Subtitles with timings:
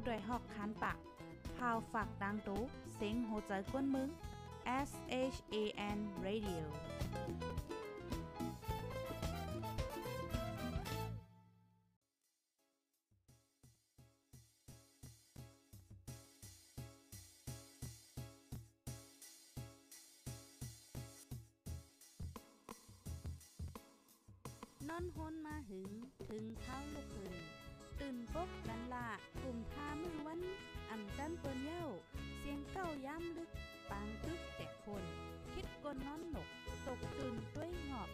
[0.00, 0.98] ผู้ดยหอกคันปาก
[1.56, 2.62] พาวฝากดังตู้
[2.94, 4.08] เซ็งโหใจกวนมึง
[4.88, 4.90] S
[5.34, 5.56] H A
[5.96, 6.62] N Radio
[24.88, 25.90] นอนฮนมาหึง
[26.26, 27.19] ถึงเท้าลูก
[28.12, 29.08] ตื่นปกกันละ
[29.42, 30.40] กลุ่มท่ามือวัน
[30.90, 31.84] อ่ำจันเปิ้นเย้า
[32.38, 33.50] เสียงเก้าย้ำลึก
[33.90, 35.02] ปางตึกแต่คน
[35.52, 36.48] คิดกนนอนหนก
[36.86, 38.08] ตกตื่นด้วยหงอบ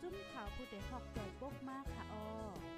[0.00, 2.73] จุ้มข่าวผู้เด็กหอกใจปกมากค่ะออ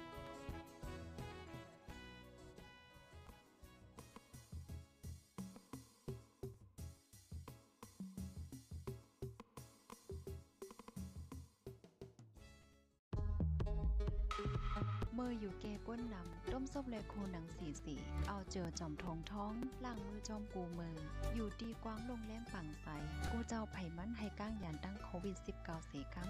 [15.19, 17.95] เมื่ออยู่เกก้นนำต้มส้มเละโคหนังสีสี
[18.27, 20.95] เอาเจอจอมทองท้องล่างมือจอมกูมือ
[21.35, 22.87] อยู่ดีกว้างลงแรงปังใส
[23.29, 26.29] กูเจ้าไผ่มันให้ก้างยานตั้งโควิด -19 เสกัง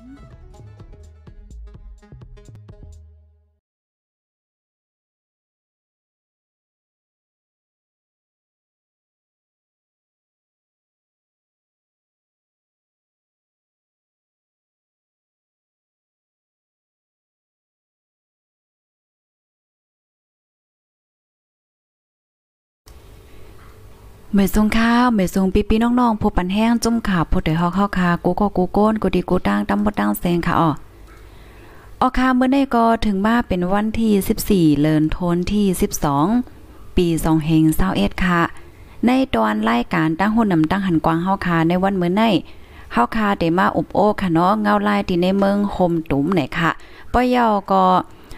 [24.38, 30.70] เมื่อทรงข้าวเมื่อทรงปีปีน้องๆผู้ปันแห้งจุ่มขาผู้ใดฮอกเข้าคากูก็กูโก้นกูดีกูตั้งตำบ่ตั้งแซงค่ะอ้อ
[32.02, 35.66] ออคาเมื่อได้ก็ถึงมาเป็นวันที่ 14 เลินโทนที่
[36.31, 38.42] 12 ปี2เฮง21ค่ะ
[39.06, 42.24] ในตอนรายการตั้งหุ่นนำตั้งหันกวางเฮาคาในวันเมื้อใน
[42.94, 46.72] เฮาคาได้มาอบโอค่ะเนาะเงาลายที่ในเมืองโฮมตุ้มไหนค่ะ
[47.14, 47.84] ป้อยอก็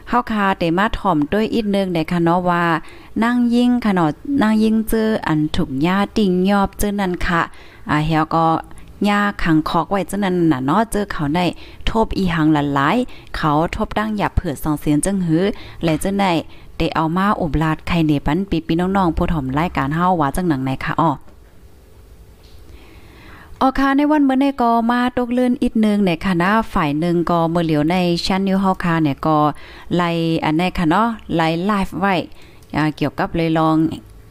[0.09, 2.63] เฮาคาได้มาถ่อมด้วยอีกนึงในค่ะเนาะว่า
[3.23, 4.11] นั่งยิ่งค่ะเนาะ
[4.41, 7.41] นั่งยิ่งเจออันถูกหญ้าติ่งยอบเจอนั่นค่ะ
[7.89, 8.45] อ่าเฮียก็
[9.05, 11.45] หญ้าขังคอกไว้เจานั้นน่ะเนาะเจอเขาได้
[11.89, 15.43] ทบอีหังหลายๆเขาทบดังหยับเผือสองเสียงจังหือ
[15.83, 16.31] และเจ้าได้
[16.77, 21.11] ได้เอามาอบลาดไข่เนปันปีปีน้องๆผู้ถ่อมรายการเฮาว่าจังหนังไหนค่ะอ้อ
[23.61, 29.37] ออค่ะในวันเมื่อในก็มาตกเลื่อนอีกนึงในคณะฝ่ายหนึ่งก็เมื่อเหลียวในชั้นนิวเฮาคาเนี่ยก็
[29.95, 30.09] ไล่
[30.45, 32.15] อันในค่ะเนาะไล่ไลฟ์ไว้
[32.97, 33.75] เกี่ยวกับเลยลอง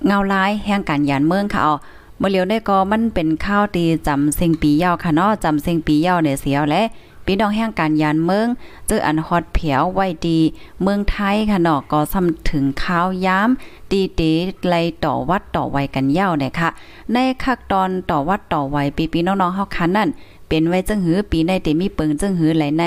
[0.06, 1.74] เงาลายแห่งการยานเมืองค่ะอ๋อ
[2.18, 6.82] เมื่อเหลียวได้ก็มันเป็นข้าวตีจำเซิงปียาวค่ะเนาะจำเซิงปียาวเนี่ยเสียวและ
[7.30, 8.48] พี่น้องแห่งการยานเมือง
[8.88, 10.38] เจออันฮอดเผียวไว้ดี
[10.82, 13.48] เมืองไทยค่ะเนาะก็ซ้ำถึงข้าวยาม
[13.90, 14.20] ตีเต
[14.68, 14.74] ไล
[15.04, 16.68] ต่อวัดต่อไว้กันยาวเนี่ยค่ะ
[17.12, 20.08] ในคักตอนต่อวัดต่อไว้ปีพี่น้องๆเฮาคันนั่น
[20.48, 22.84] เป็นไว้จังหือปีในเตมีเปิงจังหือไหลใน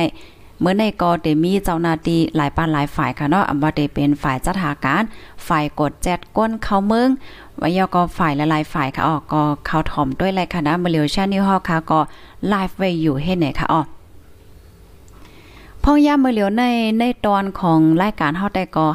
[0.60, 5.04] เมื่อในกอเตมีเจ้าหน้าที่หลายปานหลายฝ่ายค่ะเนาะอำว่าได้เป็นฝ่ายจัดหาการ
[5.48, 7.10] ฝ่ายกดแจดก้นเข้าเมือง
[7.62, 12.00] วายก็ฝ่ายละลายฝ่ายค่ะออกก็เข้าถ่อมด้วยไรค่ะนะเมเลียวชานิวฮอค่ะก็
[12.48, 13.82] ไลฟ์ไว้อยู่เฮ็ดไหนค่ะอ๋อ
[15.84, 16.64] พ่องย่าเมื่อเหลียวใน
[17.00, 18.86] ในตอนของรายการเฮาแต่ก็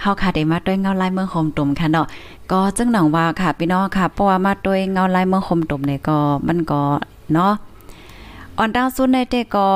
[0.00, 2.06] เฮาค่ะได้มาด้วยเงาลายเมืองโฮมตุ่มค่ะเนาะ
[2.52, 6.82] ก็จึงหนังว่าค่ะพี่น้องค่ะเพราะว่ามาด้วยเงาลายเมืองโฮมตุ่มเนี่ยก็มันก็
[7.32, 7.52] เนาะ
[8.58, 9.66] ออนดาวซุนในเตก็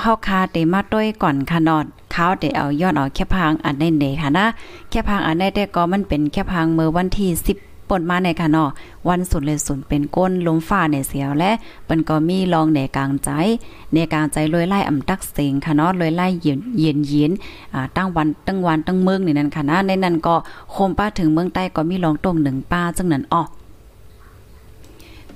[0.00, 4.46] เฮาคาเตมาต้วยก่อนค่ะนอดเขาได้เอาย้อนเอาแค่พางอันในเนค่ะนะ
[4.90, 8.68] แค่พางอันในเตก็มันเป็นแค่พางเมื่อวันที่10 ป่นมาในค่ะเนาะ
[9.08, 11.50] วันสุดเลยสุดเป็นก้นลมฟ้าในเสียวและ
[11.84, 13.30] เปิ้นก็มีรองในกลางใจ
[13.92, 17.32] ในกลางใจลอยไล่อำตักเสงค่ะเนาะลอยไล่เย็นเย็นเย็น
[17.74, 20.34] อ่าตั้งวันตั้งวันตั้งเมืองนี่นั่นค่ะนะในนั้นก็
[20.72, 23.44] โคมป้าถึงเมืองใต้ก็มีรองตรงหนึ่งป้าจังนั้นอ้อ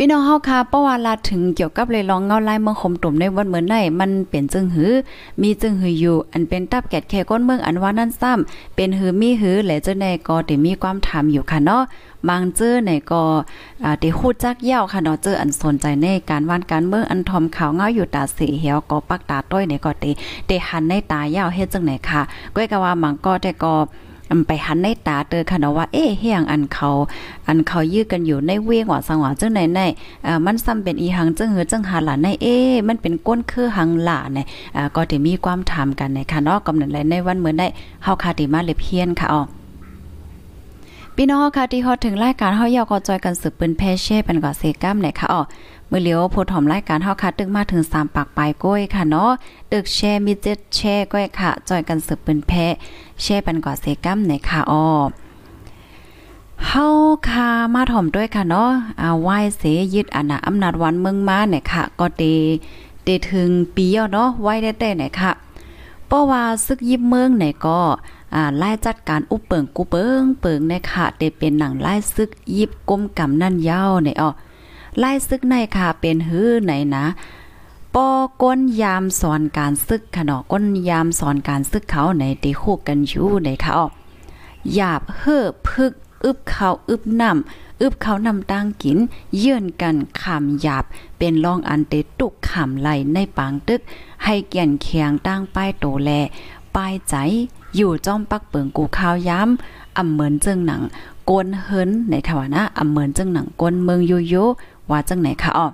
[0.00, 4.92] พี่น้องเฮาค่ะเพราะว่าลาถึงเกี่ยวกับเลยลองเงาลายเมืองคมตุ่มในวันเหมือนในมันเป็นจึงหือ
[5.42, 11.82] มีจึงหืออยู่ อันเป็นตับแกดแค่ก้นเมืองอันว่านั่นซ้ำเป็นหือมีหือและเจ้าในก็ได้มีความถามอยู่ค่ะเนาะ
[12.28, 13.22] บางเจอในก็
[13.84, 20.10] อ่าได้ฮู้จักยาค่ะเนาะเจออันสนใจในการว่านการเมืองอันทอมขาวเงาอยู่ตาสีเหียวก็ปักตาต้อยในก็ได้
[20.46, 22.20] ได้หันในตายาเฮ็ดจังไหนค่ะ
[22.54, 23.74] ก้อยก็ว่ามังก็แต่ก็
[24.48, 26.88] ไปหันในตาเตอค่ะเนาะว่าเอ๊ะเฮียงอันเขา
[27.46, 29.80] อันเขายื้อกันอยู่ในเวียงว่าสังหวะจังไหนใน
[30.26, 34.38] อ่ามันซ้ำเป็นอีหังจังหือจังหาหลานในเอ๊ะมันเป็นก้นคือหังหลาใน
[34.76, 37.66] อ่าก็ได้มีความถามกันในค่ะเนาะกำเนิดในวันเหมือนได้
[38.02, 39.42] เฮาคาติมาเลเพียนค่ะอ๋อ
[41.20, 45.42] พี่น้องค่ะที่ฮอดถึงรายการเฮายอก็จอยกันสืบปืนแพเช่เป็นก่อเซกัมไหนค่ะอ๋อ
[45.88, 49.30] เมื่อเลียวโพถอมรายการเฮาค่ะตึกมาถึง3ปากปลายก้อยค่ะเนาะ
[49.72, 52.52] ตึกแชร์มี7แชร์ก้อยค่ะจอยกันสืบปืนแพ
[53.22, 54.86] แช่ปันก่อเซกัมในค่ะอ้อ
[56.66, 56.86] เฮา
[57.28, 58.70] คามาถ่อมด้วยค่ะเนาะ
[59.02, 59.62] อาไหว้เส
[59.94, 62.22] ยึดอนาอำนาจวันเมืองมาเนี่ยค่ะ ก็เต
[63.02, 65.32] เตถึงปีเนาะไหว้ได้แต่ไหนค่ะ
[66.06, 67.80] เพราะว่าซึกยิบเมืองไหนก็
[68.34, 74.30] อ่าไล่จัดการอุปเปิงกูเปิงเปิงในค่ะเตเป็นหนังไล่ซึกยิบก้มกำนั่นเย้าในอ้อ
[74.98, 77.04] ไล่ซึกในค่ะเป็นหื้อไหนนะ
[77.94, 78.08] ปอ
[78.42, 83.86] ก้นยามสอนการซึกค่ะเนาะก้นยามสอนการซึกเขาในตีคู่กันอยู่ในค่ะอ้อ
[84.74, 85.92] หยาบเฮ่อพึก
[86.24, 88.98] อึบเขาอึบน้ำอึบเขานำตั้งกิน
[89.38, 90.84] เยื่อนกันขามหยาบ
[91.18, 93.80] เป็นรองอันเตตุกขามไหลในปางตึก
[94.24, 96.10] ให้เกี่ยนเคียงตั้งป้ายโตแล
[96.74, 97.14] ป้ายใจ
[97.76, 100.82] อยู่จ้อมปักเปิงกูข้าวย้ำอ่ำเหมือนจึงหนัง
[101.28, 104.34] กวนเฮินในค่ะว่านะอ่ำเหมือนจึงหนังกวนเมืองยโย
[104.90, 105.68] ว่าจังไหนคะออ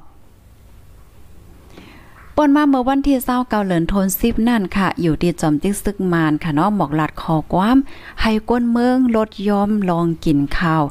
[2.37, 7.77] ปนมาเมื่อวันที่เศร้าเกาเหลินทนซิบนั่นค่ะ อยู่ที่จอมติ๊กซึกมานค่ะเนาะหมอกหลัดคอความ
[8.21, 10.83] ให้ก้นเมืองลดยอมลองกินข้าว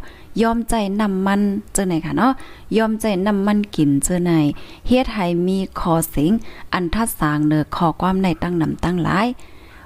[0.41, 1.41] ยอมใจนำมัน
[1.73, 2.33] เจอไหนค่ะเนาะ
[2.77, 4.31] ยอมใจนำมันกินเจอไหน
[4.87, 6.31] เฮ็ดให้มีคอสิง
[6.73, 9.27] อันทัดสางเนอคอความในตั้งนำตั้งหลาย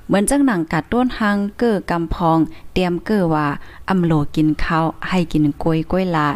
[0.07, 2.37] เหมือนจังหนังกัดต้นหังเก้อกำพอง
[2.73, 3.47] เตรียมเก้อว่า
[3.89, 6.27] อำโลกินข้าวให้กินกล้วยกล้วยลา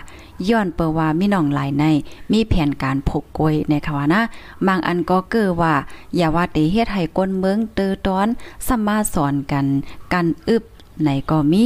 [0.49, 1.83] ย้อนเปิว่ามีน้องหลายใน
[2.31, 4.21] มีแผนการพกกล้วยในค่ะว่านะ
[4.67, 5.73] บางอันก็เกิดว่า
[6.15, 8.27] อย่าว่าต่เฮ็ดให้ก้นเมืองเตอตอน
[8.67, 9.65] สัมมาสอนกัน
[10.13, 10.63] กันอึบ
[11.01, 11.63] ไหนก็มี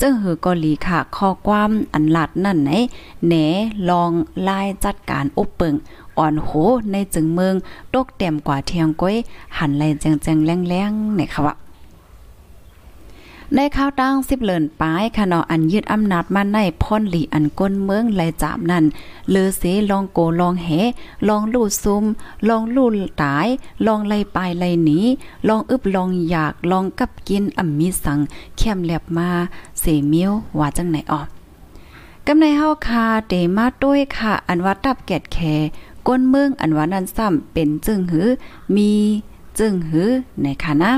[0.00, 2.70] จึงหือก็ลีค่ะข้อความอันลัดนั่นไหน
[3.26, 3.34] แหน
[3.88, 4.10] ลอง
[4.48, 5.74] ลายจัดการอุบเปิง
[6.18, 6.48] อ่อนโห
[6.90, 7.54] ในจึงเมือง
[7.94, 9.16] ตกเต็มกว่าเทียงก้อย
[9.58, 11.54] หันไหลแจงๆแรงๆในค่ะว่า
[13.54, 18.84] ในข้าวตั้งสิบเลินป้ายคะเนาะอันยึดอำนาจมาในพ่นหลีอันก้นเมืองไหลจามนั่น
[19.30, 20.68] เลือเสลองโกลองแห
[21.28, 22.04] ลองลู่ซุม
[22.48, 22.88] ลองลู่
[23.22, 23.46] ตาย
[23.86, 24.98] ลองไล่ปลายไล่หนี
[25.48, 28.18] ลองอึบลองอยากลองกับกินอ่ำมีสัง
[28.56, 29.28] เข้มแหลบมา
[29.80, 31.28] เสเมียวว่าจังไหนออก
[32.26, 35.38] กำในเฮาคาเตมาด้วยค่ะ อันว่าตับแกดแค
[36.08, 38.28] ก้นเมืองอันว่านั้นซ้ำเป็นจึงหือ
[38.76, 38.90] มี
[39.58, 40.10] จึงหือ
[40.42, 40.92] ในค่ะนะ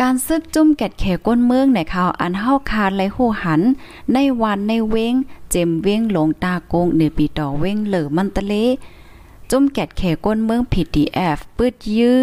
[0.00, 3.60] การซึกจุ่มแกดแขก้นเมืองในข่าวอันเฮาคาดไหลหูหัน
[4.12, 5.14] ในวันในเว้ง
[5.50, 8.54] เจมเว้งหลงตากงในปีต่อเว้งเหลือมันตะเล
[9.50, 12.18] จุ่มแกดแขก้นเมือง PTF ปืดยื้อ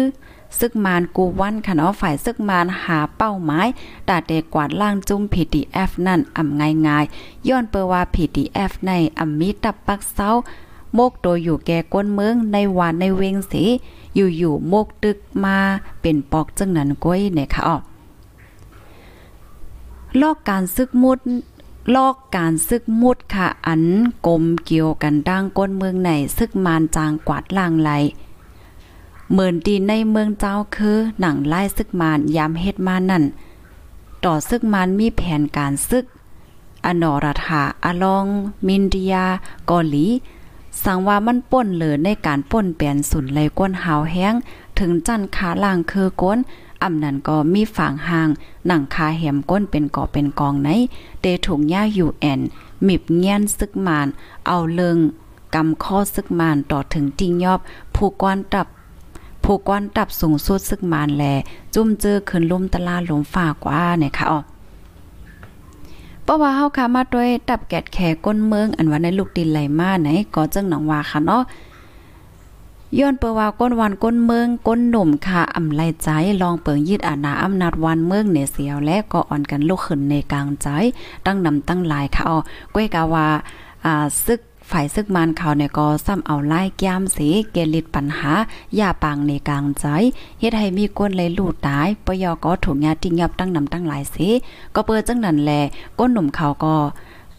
[0.60, 3.68] ซึกมานกูวันค่ะเนาะฝ่ายซึกมานหาเป้าหมาย
[4.08, 10.30] ตาเดกวาดล่างจุ่ม PTF นั่นอ่ำง่ายๆย้อนเปว่า PTF ในอ่ำมีตับปักเซา
[10.94, 13.64] โมกโดยอยู่แก่ก้นเมืองในวานในเวงสี
[14.14, 15.56] อยู่ๆโมกตึกมา
[16.02, 17.76] เป็นปอกจังนั้นก้อยเนี่ยค่ะอ๋อ
[20.20, 21.18] ลอกการซึกมุด
[21.96, 23.84] ลอกการซึกมุดค่ะ อัน
[24.26, 27.90] กลมเกี่ยวกันดังก้นเมืองไหนซึกมานจางกวาดล่างไหล
[29.30, 33.24] เหมือนดีในเมืองเจ้าคือหนังไล่ซึกมานยามเฮ็ดมานั่น
[34.24, 36.04] ต่อซึกมานมีแผนการซึก
[36.86, 38.26] อนอรธาอลอง
[38.66, 39.14] มินเดีย
[39.70, 40.06] กอลี
[40.82, 44.34] สังว่ามันป่นเหลือในการป่นเปลี่ยนสุนไลก้นหาวแห้ง
[44.78, 46.38] ถึงจันขาล่างคือก้น
[46.82, 48.28] อำนั้นก็มีฝางห่าง
[48.66, 50.68] หนังคาแหมก้นเป็นก่อเป็นกองไหน
[51.20, 52.40] เตถุงย่าอยู่แอน
[52.86, 54.06] มิบเงียนซึกมาน
[54.46, 54.98] เอาเลิง
[55.54, 57.60] กำข้อซึกมานต่อถึงติงยอบ
[57.94, 58.66] ผู้กวนตับ
[59.46, 61.24] ผู้กวนตับสูงสุดซึกมานแล
[61.74, 64.40] จุ่มเจอขึ้นลุ่มตลาหลมฝ่ากว่าเนี่ยค่ะอ๋อ
[66.24, 71.42] เพราะว่าเฮาค่ะมาด้วยตับแกดแขก้นเมือง อันว่าในลูกดินไหลมาไหนก็จังหนังว่าค่ะเนาะ
[72.98, 76.08] ย้อนเปว่าก้นวันก้นเมืองก้นหนุ่มค่ะอำไลใจ
[76.42, 80.68] ลองเปิงยืดอาณาอำนาจวันเมืองเนเสียวและก็อ่อนกันลุกขึ้นในกลางใจ
[81.26, 82.36] ตั้งนำตั้งหลายค่ะอ๋อ
[82.74, 83.26] ก้อยกาว่า
[83.84, 88.32] อ่าซึก ฝ่ายซึกมันเขาเนี่ยก็ซ้ำเอาไล่แก้มสีเกลิดปัญหา
[88.76, 89.86] อย่าปังในกลางใจ
[90.40, 94.28] เฮ็ดให้มีก้นเลยลูดตายปยอก็ถูกงาติงยับตั้งนำตั้งหลายสิ
[94.74, 95.52] ก็เปิดจังนั้นแล
[95.98, 96.74] ก้นหนุ่มเขาก็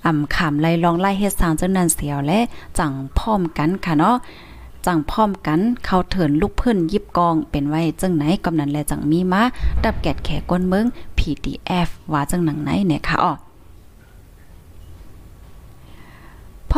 [0.05, 2.39] อ่ำขำไล่ลองไล่เฮ็ดสางจังนั้นเสียวและ
[2.77, 4.15] จังพร้อมกันค่ะเนาะ
[4.85, 9.41] จังพร้อมกันเขาเถินลูกเพิ่นยิบกองเป็นไว้จังไหนกำนันแลจังมีมา
[9.83, 10.85] ดับแกดแขก้นเมือง
[11.17, 13.33] PTF ว่าจังหนังไหนเนี่ยค่ะอ๋อ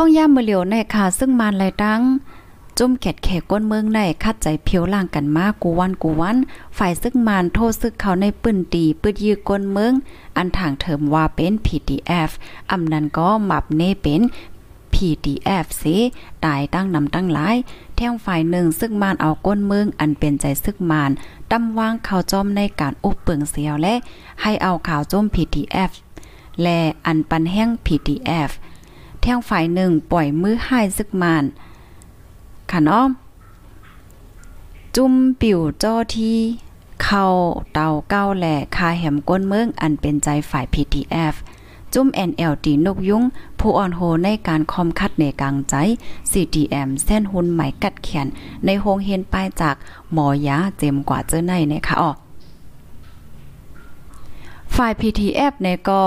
[0.02, 2.02] พ่องย่ามมือเหลียวในค่ะซึ่งมานไหลดัง
[2.78, 6.38] จุ่มแขดแขก้นเมืองในคัดใจเพียวล่างกันมากกูวันกูวัน
[6.78, 9.94] ฝ่ายซึ่งมานโทษซึกเขาในปืนตีปืดยือก้นเมือง
[10.38, 12.30] อันทางเถิมว่าเป็น PTF
[12.72, 14.22] อำนั้นก็หมับเนเป็น
[14.94, 15.98] PTF สิ
[16.46, 17.56] ตายตั้งนำตั้งหลาย
[17.96, 21.12] แท่งฝ่ายหนึ่งซึ่งมานเอาก้นเมืองอันเป็นใจซึกมาน
[21.52, 23.96] ตำวางข่าวจอมในการอุบเปิงเสียวและ
[24.42, 25.92] ให้เอาข่าวจม PTF
[26.64, 28.52] และอันปันแห้ง PTF
[29.22, 31.44] แท่งฝ่ายหนึ่งปล่อยมือให้ซึกมาน
[32.72, 33.06] ค่ะเนาะ
[34.96, 36.38] จุ่มปิ่วจ้อที่
[37.04, 37.26] เข้า
[37.74, 41.36] เตาเก้าแหล่คาแหมก้นเมืองอันเป็นใจฝ่าย PTF
[41.94, 43.24] จุ่ม NLT นกยุ้ง
[43.60, 45.76] ผู้อ่อนโหในการคอมคัดในกลางใจ
[46.32, 48.28] CTM เส้นหุนไหมกัดแขน
[48.66, 49.76] ในโฮงเฮนป้ายจาก
[50.14, 52.12] หมอยาเจมกว่าเจอในนะคะอ๋อ
[54.76, 56.02] ฝ่าย PTF เนี่ยก็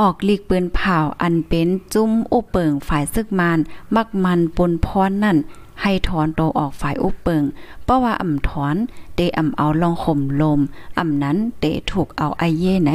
[0.00, 3.58] ออกลีกปืนเผาอันเป็นจุ้มอุเปิงฝ่ายซึกมาน
[3.94, 5.38] มักมันปนพรนั่น
[5.82, 7.42] ให้ถอนโตออกฝ่ายอุเปิง
[7.84, 8.76] เพราะว่าอ่ำถอน
[9.14, 10.60] เตอ่ำเอาลองข่มลม
[10.98, 12.90] อ่ำนั้นเตถูกเอาไอเย่ไหน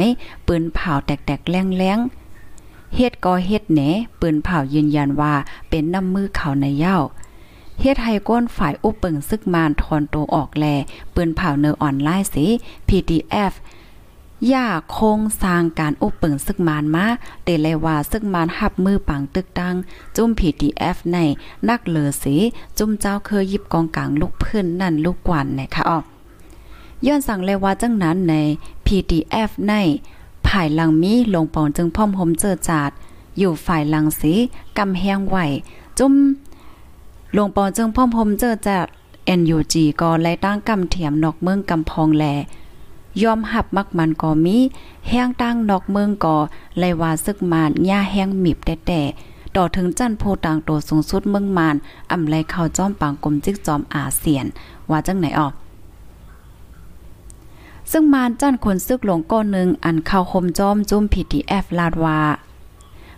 [0.46, 3.80] ปืนเผาแตกๆแรงๆเฮ็ดก็เฮ็ดแหน
[4.20, 5.34] ปืนเผายืนยันว่า
[5.70, 6.98] เป็นน้ำมือเขาในเย้า
[7.80, 10.64] เฮ็ดให้ก้นฝ่ายอุปเปิงซึกมานทอนโตออกแล
[11.14, 12.46] ปืนเผาเนอออนไลน์สิ
[12.88, 13.52] PDF
[14.52, 17.06] ย่าโคงสร้างการอุปเปิงซึกมานมา
[17.44, 19.74] เตเลยว่าซึกมานหับมือปังตึกตัง
[20.16, 21.18] จุ่ม PDF ใน
[21.68, 22.34] นักเลอสี
[22.78, 25.98] จุ่มเจ้าเคยยิบกองกลางลูกพื้นนั่นลูกกวนนะคะอ๋อ
[27.06, 28.34] ย้อนสั่งเลยว่าจังนั้นใน
[28.86, 29.74] PDF ใน
[30.46, 32.90] ภายหลังมีลงปองจึงพ่อมหมเจอจาด
[33.38, 34.32] อยู่ฝ่ายหลังสี
[34.78, 35.36] กำแหงไหว
[35.98, 36.14] จุ่ม
[37.36, 38.86] ลงปองจึงพ่อมหมเจอจาด
[39.38, 42.24] NUG ก็ไล่ตั้งกำเถียมนอกเมืองกำพองแล
[43.22, 44.58] ยอมหับมักมันก็มี
[45.08, 46.36] แห้งตั้งนอกเมืองก็
[46.78, 49.02] ไลว่าซึกมานหญ้าแห้งหมิบแต่แต่
[49.56, 51.76] ต่อถึงจันโพต่างโตสูงสุดเมืองมาน
[52.12, 54.46] อำไลเข้าจอมปังกลมจิกจอมอาเซียน
[54.90, 55.52] ว่าจังไหนออก
[57.90, 62.20] ซึ่งมานจันคนซึกหลงก้อนหนึ่งอันเข้าคมจอมจุ้มพีทีเอฟลาดว่า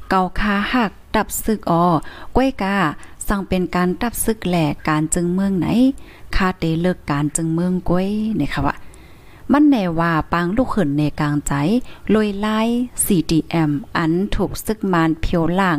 [0.09, 1.85] เกาคาหักดับซึกออ
[2.37, 2.76] ก้วยกา
[3.28, 5.67] สั่งเป็นการดับซึกแหลกการจึงเมืองไหน
[6.37, 8.75] คาเตเลิกการจึงเมืองก้วยเนี่ยค่ะว่า
[9.52, 11.52] มันแน่ว่าปังลูกขึ้นในกลางใจ
[12.14, 12.61] ลอยไล่
[13.05, 15.76] CDM อันถูกซึกมานเพียวล่าง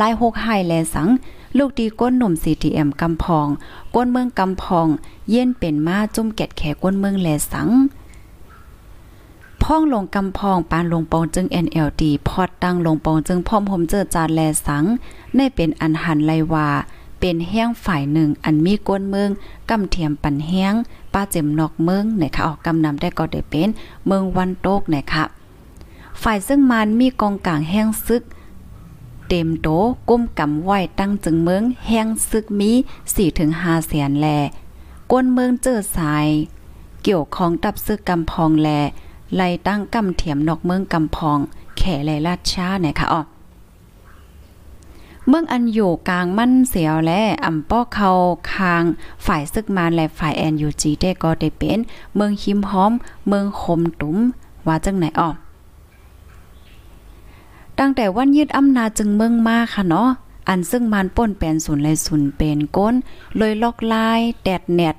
[0.00, 1.08] ลายหกไฮแลสัง
[1.58, 3.48] ลูกดีก้นหนุ่ม CDM กำพอง
[3.94, 4.86] ก้นเมืองกำพอง
[5.30, 7.70] เย็นเป็นมาจุ่มแกดแขก้นเมืองแลสัง
[9.62, 14.84] พ่องลงกำพองปานลงปองจึง NLD พอดตั้งลงปองจึงพร้อมผมเจอจานแลสัง
[15.36, 16.68] ในเป็นอันหันไลว่า
[17.20, 19.30] เป็นแห้งฝ่ายหนึ่งอันมีก้นเมือง
[19.70, 20.74] กำเทียมปันแห้ง
[21.16, 23.68] ป้าเจมนอกเมืองนะคะออกกำนำได้ก็ได้เป็น
[24.06, 25.24] เมืองวันโตกนะคะ
[26.22, 28.22] ฝ่ายซึ่งมันมีกองกลางแห้งซึก
[29.28, 29.68] เต็มโต
[30.08, 32.72] ก้มกำไหวตั้งจึงเมืองแห้งซึกมี
[33.04, 34.26] 4ถึง5แสนแล
[35.10, 36.26] ก้นเมืองเจอสาย
[37.02, 38.68] เกี่ยวของตับซึกกำพองแล
[39.36, 41.38] ไล่ตั้งกำเทียมนอกเมืองกำพอง
[41.78, 43.20] แข่ไลลาดช้านะคะอ๋อ
[45.28, 48.10] เมืองอันอยู่กลางมั่นเสียวและอ่ำป้อเขา
[48.52, 48.84] คาง
[49.26, 51.78] ฝ่ายซึกมานและฝ่ายแอนยูจีได้ก็ได้เป็น
[52.14, 52.92] เมืองหิมหอม
[53.28, 54.18] เมืองคมตุ้ม
[54.66, 55.34] ว่าจังไหนออก
[57.78, 60.08] ตั้งแต่วันยึดอำนาจจึงเมืองมาค่ะเนาะ
[60.48, 62.94] อันซึ่งมันป่นแปนศูนย์เลยศูนย์เป็นก้น
[63.36, 64.96] เลยลอกลายแดดแนด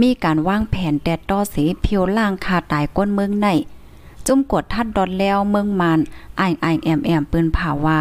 [0.00, 3.48] มีการวางแผนแดดต่อสีเพียวล่างคาตายก้นเมืองใน
[4.26, 6.00] จุ่มกดทัดดอนแล้วเมืองมัน
[6.36, 8.00] ไอไอแอมแอมปืนผ่าว่า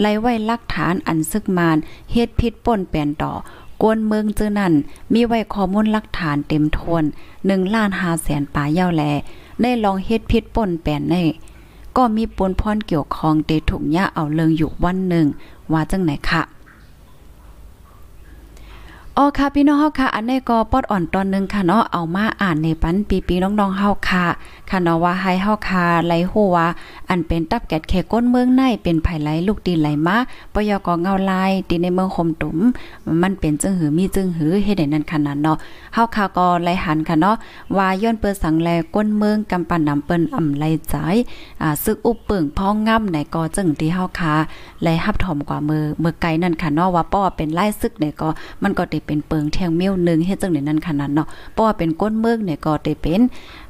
[0.00, 1.76] ไล่ไว้ลักฐานอันซึกมาน
[2.12, 3.32] เฮ็ดพิษป่นแปลนต่อ
[3.82, 4.72] กวนเมืองเจอนั่น
[5.12, 7.04] มีไว้ข้อมูลลักฐานเต็มทวน
[7.38, 9.02] 1ล้าน5แสนป่าเย้าแล
[9.62, 11.16] ได้ลองเฮ็ดพิษป่นแปลนใน
[11.96, 15.26] ก็มีปนพรเกี่ยวข้องเตถุกยะเอาเลิงอยู่วันหนึ่ง
[15.72, 16.42] ว่าจังไหนค่ะ
[19.20, 22.96] อ๋อค่ะพี่น้องเฮาค่ะ อันนี้ก็ปอดอ่อนตอนนึงค่ะเนาะเอามาอ่านในปัน
[23.28, 24.24] ปีๆน้องๆเฮาค่ะ
[24.70, 26.56] ค่ะเนาะว่าให้เฮาค่ะไหลหัว
[27.08, 30.16] อันเป็นตับแกดแขก้นเมืองในเป็นไผไหลลูกดินไหลมา
[30.54, 32.58] ปยกเงาลายตีในเมืองคมตุ่ม
[33.22, 35.56] มันเป็นจึงหือมีจึงหือเฮ็ดได้นั่นขนาดเนาะ
[35.94, 37.36] เฮาค่ะก็ไหลหันค่ะเนาะ
[37.76, 40.94] ว่าย้อนเปิ้สังแลก้นเมืองกำปั้นนำเปิ้นอ่ำไหลใจ
[41.62, 44.34] อ่าซึกอุบเปิงพ้องง่ำไหนก็จึงที่เฮาค่ะ
[44.82, 48.28] ไหลฮับถอมกว่ามือเมื่อไกลนั่นค่ะเนาะว่าป้อเป็นไล่ซึกเนี่ยก็
[48.64, 53.20] มันก็ได้เป็นเปิงเทียงเมี้ยวนึงเฮ็ดจังไหนนั่นขนาดเนาะเพราะว่าเป็นก้นเมืองเนี่ยก็ได้เป็น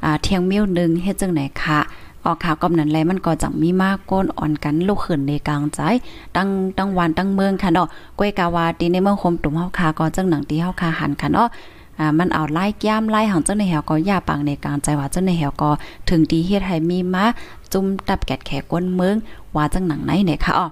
[0.05, 1.79] อ่าเทียงเมี้ยวนึงเฮ็ดจังไหนค่ะ
[2.25, 5.81] ออกข่าวกำนั้นแลมันก็จังมีมากก้นอ่อนกันลูกขึ้นในกลางใจ
[6.37, 11.49] ตั้งตั้งวันตั้งเมืองค่ะเนาะก้วยกาวาตีในเมืองคมตุ่มเฮาคาก็จังหนังตีเฮาคาหันค่ะเนาะ
[11.99, 15.71] อ่ามันเอาไล่ย่ามไล่หังจังในแหวก็ย่าปังในกลางใจว่าจังในแหวก็
[16.09, 17.25] ถึงดีเฮ็ดให้มีมา
[17.73, 19.17] จุ่มตับแกดแขกก้นเมือง
[19.57, 20.67] ว่าจังหนังไหนเนี่ยค่ะอ๋อ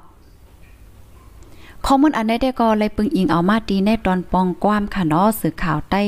[1.86, 6.02] ข้อมูลอันได้ได้ก็เลยปึงอิงเอามาดีในตอนปองกว้ามค่ะเนาะสื่อข่าวใต้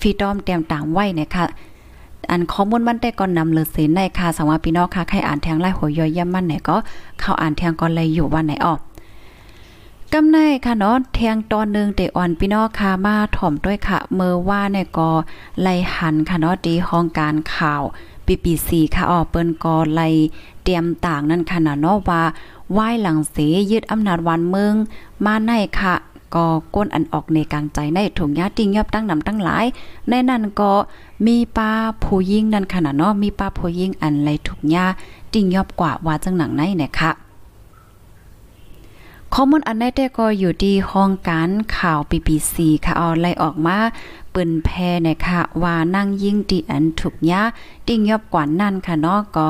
[0.00, 1.44] ฟีดอมเตรียมต่างไว้เนี่ยค่ะ
[2.30, 6.76] อันข้อมูลมันได้ก่อนนำเลยสินในค่ะสังว่าพี่น้องค่ะใครอ่านแทงไล่หัวย่อยย่ำมันไหนก็
[7.20, 8.80] เข้าอ่านแทงก่อนเลยอยู่วันไหนออก
[10.12, 15.10] กำไนค่ะเนาะแทงตอนหนึ่งเตอ่อนพี่น้องค่ะมาถ่อมด้วยค่ะเมื่อว่าเนี่ยก็
[15.62, 20.08] ไล่หันค่ะเนาะดีห้องการข่าวีปีสี่ค่ะออกเปิ้นกอไล่
[20.64, 22.22] เตรียมต่างนั่นค่ะเนาะว่า
[22.72, 23.36] ไหว้หลังเส
[23.70, 24.74] ยึดอำนาจวันเมือง
[25.24, 25.94] มาในค่ะ
[26.34, 29.64] ก็ก้นอันออกในกลางใจในถุงยาติงยอบตั้งนำตั้งหลาย
[30.08, 30.72] ในนั้นก็
[31.26, 31.70] มีป้า
[32.02, 34.86] ผู้ยิ่งนั่นขนาดเนาะมีป้าผู้ยิ่งอันไรถุงยา
[35.32, 37.10] ติงยอบกว่าว่าจังหนังในเนี่ยค่ะ
[39.34, 43.78] ข้อมูลอันได้แต่ก็อยู่ที่ห้องการข่าว BBC ค่ะเอาไล่ออกมา
[44.34, 44.68] ปืนแพ
[45.06, 47.42] นะคะว่านั่งยิงดีอันถูกยา
[47.86, 49.48] ติ้งยอบกว่านั่นค่ะเนาะก็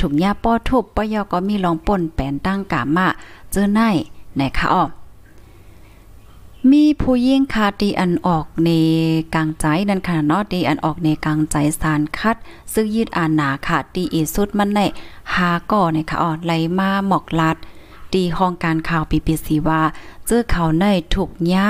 [0.00, 3.08] ถูกยาป้อทุบป้อยอก็มีลองป่นแปนตั้งกามา
[3.50, 3.80] เจอไหน
[4.40, 4.84] นะคะอ้อ
[6.70, 8.70] มีผู้ยิ่งคาตีอันออกใน
[9.34, 12.36] กลางใจนั่นค่ะเนาะตีอันออกในกลางใจสารคัด
[12.72, 14.80] ซึ่งยืดอานาค่ะตีอีสุดมันใน
[15.34, 17.56] หาก่อนะคะอ๋อไหลมาหมอกลัด
[18.14, 19.80] ตีห้องการข่าวปีปีสีว่า
[20.26, 21.66] เจอเขาในถูกย้า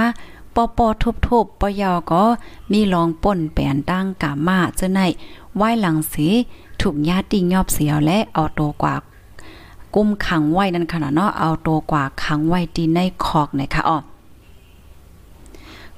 [0.54, 2.24] ปอปอทุบทุบปอยอก็
[2.72, 5.00] มีลองป่นแปนตั้งกามาเจ้าใน
[5.56, 6.26] ไหว้หลังสี
[6.80, 8.94] ถูกญาติยอบเสียวและเอาตัวกว่า
[9.94, 13.98] กุมขังไว้นั่นขนาดเนาะเอาตัวกว่าขังไว้ตีในคอกนะคะอ๋อ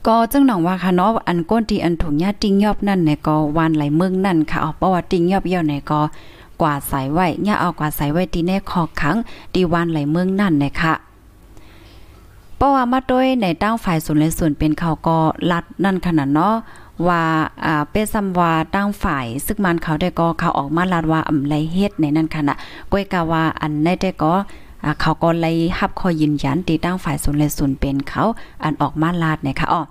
[0.07, 6.01] ก็จังหนองว่าค่ะเนาะอันก้นที่อันถุงญาติงยอบนั่นเนี่ยก็วานไหลเมืองนั่นค่ะเอาเพราะว่าติงยอบเยี่ยวเนี่ยก็
[6.61, 9.17] กว่าใส่ไว้ย่าเอากว่าใส่ไว้ที่แน่คอขัง
[9.55, 10.95] ดีวานไหลเมืองนั่นนะคะ
[12.57, 15.19] เพราะว่ามาโดยในตั้งฝ่ายส่วนและส่วนเป็นเขาก็
[15.51, 16.55] ลัดนั่นขนาดเนาะ
[17.07, 17.23] ว่า
[17.65, 22.55] อ่าเปซัมว่าตั้งฝ่าย ซึ่งมันเขาได้ก็เขาออกมาลาดว่าอำไรเฮ็ดในนั่นขณะ
[22.93, 24.35] ก้อยกาว่าอันได้ได้ก็
[25.01, 28.23] เขาก็เลยรับคอยยืนยันตีตั้งฝ่ายส่วนและส่วนเป็นเขา
[28.65, 29.83] อันออกมาลาดนะคะอ๋อ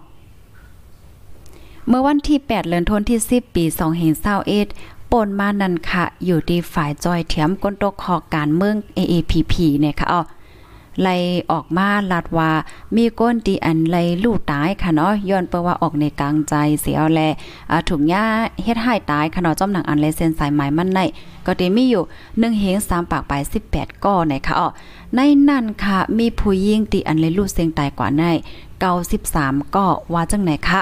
[1.87, 3.63] เมื่อวันที่ 8 เดือนธันวาคมที่ 10 ปี
[4.53, 10.21] 2021 ป่นมานันค่ะ อยู่ที่ฝ่ายจอยเถียมก้นตกคอการเมือง AAPP เนี่ยค่ะอ๋อ
[11.01, 11.15] ไล่
[11.51, 12.51] ออกมาลาดว่า
[12.95, 17.21] มีก้นตีอันไล่ลู่ตายค่ะเนาะย้อนเปว่าออกในกลางใจเสียแล
[17.89, 18.25] ถุงหญ้า
[18.63, 20.99] เฮ็ดให้ตายค่ะเนาะจอมหนังอันไลเส้นสายไหมมันใน
[21.45, 23.33] ก็ได้มีอยู่1เฮง3ปากไป
[23.69, 24.67] 18ก้อในค่ะอ๋อ
[25.15, 28.23] ในนั้นค่ะ มีผู้หญิงตีอันไลลู่เสียงตายกว่าใน
[28.99, 30.81] 93ก้อว่าจังไหนคะ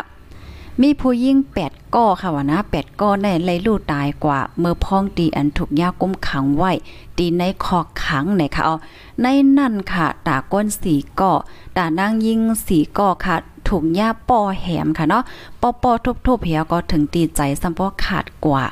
[0.81, 6.71] มีผู้ยิ่งแปดก้อค่ะวะนะแปดก้อในไล่ลู่ตายกว่า เมื่อพ้องตีอันถูกยาก้มขังไว้
[7.17, 8.75] ตีในคอขังไหนค่ะเอา
[9.21, 9.25] ใน
[9.57, 11.31] นั่นค่ะตาก้นสีก้อ
[11.77, 13.35] ตานางยิงสีก้อค่ะ
[13.67, 15.23] ถูกยาป้อแหมค่ะเนาะ
[15.61, 15.91] ปอปอ
[16.25, 18.63] ทุบๆเหียก็ถึงตีใจซ้ำป้อขาดกว่า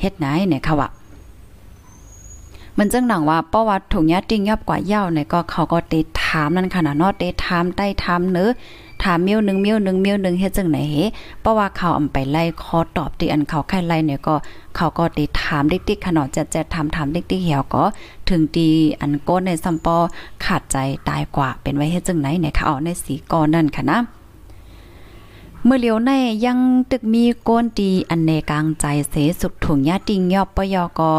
[0.00, 0.88] เฮ็ดไหนเนี่ยค่ะวะ
[2.78, 8.50] มันจังหนังว่าประวัติถุงยาติงยับกว่าเย้าเนี่ยก็เขาก็เตะถามนั่นค่ะนะเนาะเตะถามได้ถามเนื้อ
[9.02, 10.96] ถามมิ้วหนึ่งมิ้วหนึ่งมิ้วหนึ่งเฮ็ดจังไหนเฮ
[11.40, 14.34] เพราะว่าเขาอำไปไล่คอตอบที่อันเขาไข่ไล่เนี่ยก็
[14.76, 17.84] เขาก็ติถามดิกๆขนาดจะจะถามถามดิกๆเหี่ยวก็
[18.28, 18.68] ถึงตี
[19.00, 19.96] อันโก้ในซัมปอ
[20.44, 20.76] ขาดใจ
[21.08, 23.98] ตายกว่าเป็นไว้เฮ็ดจังไหนเนี่ยค่ะเอาในสีกอนั่นค่ะนะ
[25.64, 26.10] เมื่อเลียวใน
[26.46, 26.58] ยัง
[26.90, 31.10] ตึกมีโกนตีอันเนกลางใจเสสุดถุงยาติงยอบปยอกอ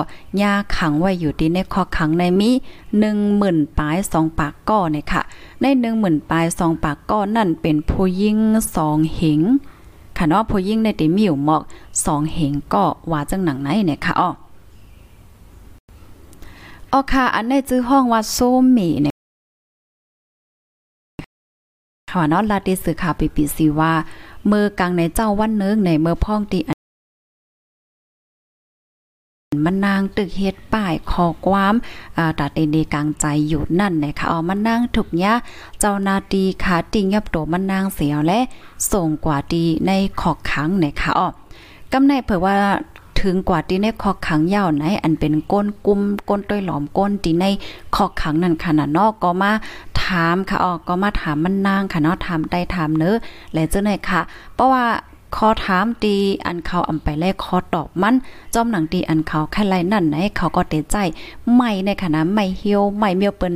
[0.42, 2.52] ยาขังไว้อยู่ที่ในคอขังในมี
[3.00, 5.22] หนึ่งหมื่นปลายสองปากก้อเนี่ยค่ะ
[5.62, 8.38] ในหนึ่งหมื่นปลายสองปากก้อนั่นเป็นผู้ยิ่ง
[8.76, 9.42] สองหิง
[10.18, 11.62] ค่ะเนาะผู้ยิ่งในติมีอยู่หมอก
[12.06, 14.30] สองเหงก็ว่าจังหนังไหนเนี่ยค่ะอ้อ
[16.94, 18.38] อ๋อค่ะอันในจื้อห้องว่าโซ
[18.78, 19.09] มีเนี่ย
[22.10, 23.94] ค่ะเนาะลาติสื่อข่าวปีปีซีว่า
[24.48, 26.60] เมื่อกลางในเจ้าวันเนึงในเมื่อพ่องตี
[29.66, 31.74] มันนางตึกเฮ็ดป้ายขอความ
[32.18, 35.34] อ่าตาเตนกลางใจอยู่นั่นนะคะเอามันนางถูกยะ
[35.80, 38.40] เจ้านาตีขาติงยับโตมันนางเสียวและ
[38.92, 39.92] ส่งกว่าดีใน
[40.22, 41.28] ขอกขังนะคะอ๋อ
[41.92, 42.56] กำในเผยว่า
[43.22, 47.46] ถึงกว่าที่ในคอกขังยาวไหน อันเป็นก้นกุมก้นต้อยหลอมก้นที่ใน
[47.96, 49.52] คอกขังนั่นขนาดนอกก็มา
[50.10, 53.16] ถามค่ะออกก็มาถามมันนางค่ะเนาะถามได้ถามเนอะ
[53.54, 54.22] และเจ้าไหนค่ะ
[54.56, 54.86] เพราะว่า
[55.36, 58.16] คอถามตีอันเขาอำไปแลกคอตอบมัน
[58.54, 60.96] จอมหนังตีอันเขาแค่ไรนั่นไหนเขาก็เตใจ
[61.56, 63.56] ไม่ในขณะไม่เฮียวไม่เมียวเปิ้น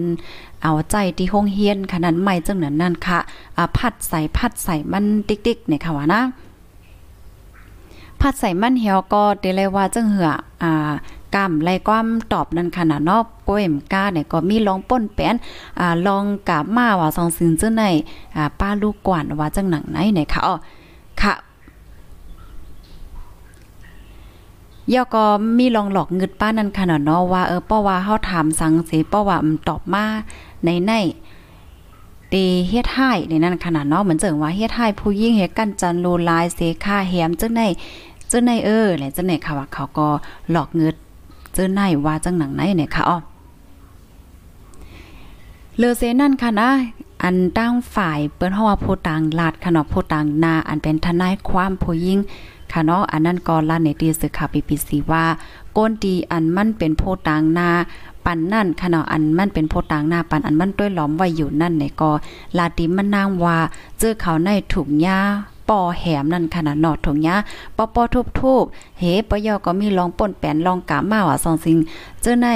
[0.64, 3.20] เอาใจที่ห้องเฮียนขนาดไม่จังนั้นนั่นค่ะ
[3.58, 6.22] อ่าพัดใส่พัดใส่มันติ๊กๆเนี่ยค่ะว่านะ
[8.22, 10.32] พัดใส่มันเหี่ยวก็เดเลยว่าจังเหือ
[10.64, 10.92] อ่า
[11.36, 15.36] กำไรความตอบนั่นขนาดนอกโปเอ็มก้าเนี่ยก็มีลองป้นแป้น
[15.80, 17.84] อ่าลองกาบมาว่าซองซึงจังไหน
[18.36, 20.56] อ่าป้าลูกกวนว่าจังหนังไหนเนี่ยค่ะอ๋อ
[21.22, 21.34] ค่ะ
[24.94, 25.24] ยอก็
[25.58, 30.04] มีลองหลอกเงิดป้านั่นขนาดเนาะว่าเออป้าว่าเฮาถามสังสิป้าว่ามันตอบมา
[30.66, 30.94] ในใน
[32.34, 37.68] ตีเฮ็ดให้ในนั้นขนาดเนาะเหมือนเจิงว่าเฮ็ดให้ผู้ยิ่งเฮ็ดกันจันโลลายเสค่าแหมจังได๋
[38.32, 40.08] จังได๋เออและจังได๋ค่ะว่าเขาก็
[40.52, 40.96] หลอกเงิด
[41.54, 43.18] เจอไหนว่าจังหนังไหนเนี่ยค่ะอ้อ
[45.78, 46.70] เลอเซนั่นค่ะนะ
[47.24, 52.20] อันตั้งฝ่ายเปิ้นฮาว่าผู้ต่างลาดค่ะเนาะผู้ต่างนาอันเป็นทนายความผู้ยิ่ง
[52.72, 55.26] ค่ะเนาะอันนั้นก็ลาในดีสึกค่ะ PPC ว่า
[55.78, 57.70] ก้นดีอันมันเป็นผู้ต่างนา
[58.26, 62.12] ปันนั่นขณะอันมันเป็นโพต่างหน้าปันอันมันด้วยล้อมไว้อยู่นั่นในก็
[62.58, 63.58] ลาติมันนางว่า
[64.00, 65.20] เจอเขาในถูกหญ้า
[65.70, 67.36] ปอแหมนั่นขนาดนอดถงยา
[67.78, 68.64] ปอปอทุบทุบ
[69.00, 71.78] เฮปยอก็มีลองป่นแปนลองกามาว่าสองสิ่ง
[72.22, 72.48] เจอใน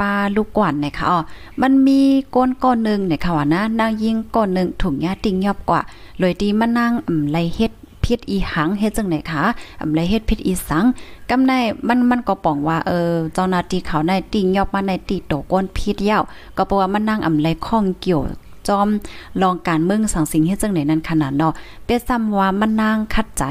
[0.00, 1.18] ปลาลูกกวนนะคะอ๋อ
[1.62, 2.00] มันมี
[2.34, 5.80] ก้นก้อนนึงเนี่ยค่ะว่านะนางยิงก้อนนึงถุงยาติงยอบกว่า
[6.18, 7.72] เลยดีมานั่งอืมไลเฮ็ด
[8.04, 9.44] พิษอีหังเฮ็ดจังไหนคะ
[9.80, 10.84] อำไรเฮ็ดพิษอีสัง
[11.30, 11.52] กำใน
[11.88, 16.22] มันมันก็ป้องว่าเออเจ้าหน้าที่เขาในติงยอบมาในติโตก้นพิษยาว
[16.56, 18.20] ก็เพราะว่ามันนั่งอำไรข้องเกี่ยว
[18.68, 18.88] จอม
[19.42, 21.52] ลองการเมืองสังสิงเฮ็ดจังไหนนั้นขนาดเนาะ
[21.84, 23.44] เปียซ้ำว่ามันนางคัดใจ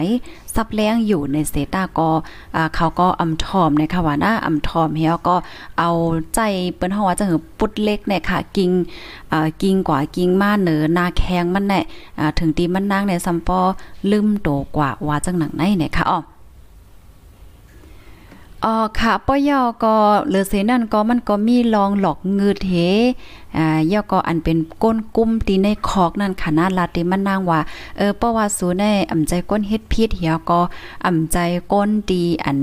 [0.56, 2.10] ซับแรงอยู่ในเซตาก็
[2.56, 5.36] อ่าเขาก็อำทอมนะคะว่านะอำทอมเฮียก็
[5.80, 5.92] เอา
[6.36, 6.40] ใจ
[6.76, 8.72] เปิ้นเฮาว่าจังหือปุดเล็กเนี่ยค่ะ กิง
[9.32, 11.82] อ่ากิ่งกว่ากิ่งมาเหนือนาแข้งมันแน่
[12.20, 13.60] อ่าถึงตีมันนางในซัมปอ
[14.12, 16.20] ลืมโตกว่าว่าจังหนังไหนเนี่ยค่ะอ๋อ
[18.66, 19.96] อ๋อค่ะปอยอก็
[20.30, 22.74] เลอเสนั่นก็มันก็มีลองหลอกเงืดเฮ
[23.58, 27.60] อ่ายอก็อันเป็นก้นกุ้มตีในคอกนั่นค่ะนะลาติมันนางว่า
[27.98, 30.60] เออเพราะว่าสูในอ่ำใจก้นเฮ็ดพิษเหียก็
[31.06, 31.38] อ่ำใจ
[31.72, 32.58] ก้นดีอัน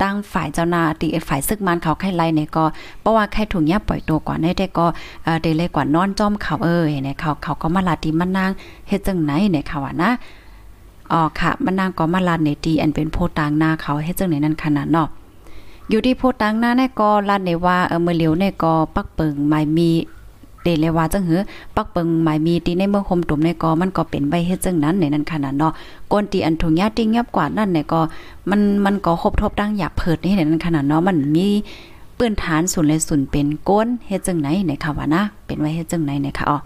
[0.00, 2.64] ตั้งฝ่ายเจ้านาที่ฝ่ายซึกมันเขาไข่ไล่เนี่ยก็
[3.00, 4.86] เพราะว่าไข่ถุงยาปล่อยตัวกว่าได้ได้ก็
[5.24, 8.50] เออได้เลยกว่านอนจ้อมเขาเอ้ยเนี่ยเขาเขาก็มาลาติมันนาง
[8.88, 10.10] เฮ็ดจังไหนเนี่ยค่ะว่านะ
[11.12, 15.08] อ๋อค่ะมันนางก็มาลาในตีอันเป็นโพตางหน้าเขาเฮ็ดจังไหนนั่นขนาดเนาะ
[15.90, 19.90] อยู่ที่โพตังหน้าในก็ลาดในว่าเออเมื่อเหลียวในก็ปักเปิงหมายมี
[20.62, 21.40] เดเลว่าจังหือ
[21.76, 25.72] ปักเปิงหมายมีที่ในเมืองคมตุ่มในก็มันก็เป็นใบเฮ็ดจังนั้นในนั้นขนาดเนาะ
[26.12, 28.00] ก้นตีอันถุงยาติ้งยับกว่านั่นในก็
[28.50, 31.46] มันมันก็ครบทบดังอยากเพิดนี่ในนั้นขนาดเนาะมันมี
[32.18, 36.58] ปื้นฐานศูนย์เลยศูนย์เป็นก้นเฮ็ดจังไหนในค่ะว่านะเป็นไว้เฮ็ดจังไหนในค่ะอ๋อ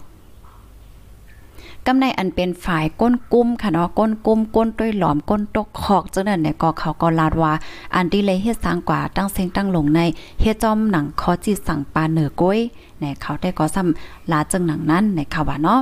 [1.87, 7.53] กำในอันเป็นฝ่ายก้นกุ้มค่ะเนาะก้นกุ้มก้นต้วยหลอมก้นตกคอกจังนั้นเนี่ยก็เขาก็ลาดว่า
[7.95, 9.99] อันที่เลยเฮ็ดสร้างกว่าตั้งเซ็งตั้งลงใน
[10.41, 12.59] เฮ็ดจอมหนังคอจิสั่งปลาเหนือก้อย
[12.99, 15.81] เนี่ยเขาได้ก็ซ้ำลาจังหนังนั้นในค่ะว่าเนาะ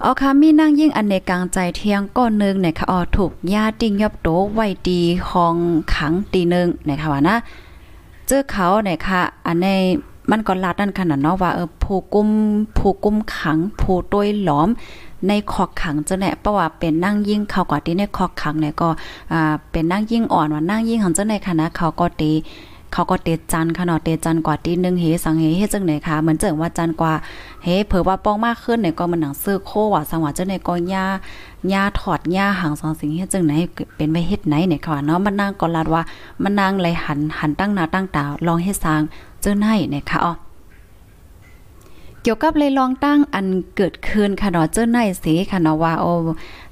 [0.00, 5.56] เอาค่ะมีนั่งยิ่งอันในกลางใจเที่ยงก้อนนึงเนี่ยค่ะออถูกญาติงยอบโตไว้ดีห้อง
[5.94, 7.36] ขังตีนึงเนี่ยค่ะว่านะ
[8.26, 9.66] เจอเขาเนี่ยค่ะอันใน
[10.30, 12.28] มันก็ลาดนั่นขนาดเนาะว่าเออผู้กุม
[12.78, 14.68] ผู้กุมขัง ผู้ต้วยหลอม
[15.28, 18.88] ในคอกขังจะแน่เพราะว่าเป็นนั่งยิ่งเขากว่าที่ในคอกขังเนี่ยก็
[19.32, 22.32] อ่าเป็นนั่งยิ่งอ่อนว่านั่งยิ่งของเจ้าในคณะเขาก็ตี
[22.94, 27.12] เขาก็เตจันค่ะเนาะเตจันกว่าตีหนึ่งเฮสังเฮเฮจังไหนคะเหมือนเจิงว่าจันกว่า
[27.64, 31.04] เฮเผื่อว่าป้องมากขึ้นเนี่ยก็มันหนังซื้อโคว่าสังว่าเจ้าในก็ย่า
[31.72, 33.52] ย่าถอดย่าหางสองสิ่งเฮจังไหน
[33.96, 36.02] เป็นไว้เฮ็ดไหนเนี่ยค่ะเนาะมันนางก็ลาดว่า
[36.42, 39.02] มันนางไหลหันหันตั้งหน้าตั้งตาลองเฮ็ดสร้าง
[39.42, 40.32] เจ้าไหนเนี่ยค่ะอ๋อ
[42.22, 46.06] เกี่ยวกับเลยลองตั้งอันเกิดขึ้นค่ะเนาะเจ้าในสีค่ะเนาะว่าโอ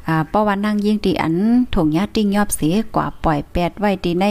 [0.06, 1.34] อ่าเพราะว่านั่งยิ่งตีอัน
[1.74, 4.24] ถุงยาติ้งยอบเสียกว่าปล่อยแปดไว้ตีใน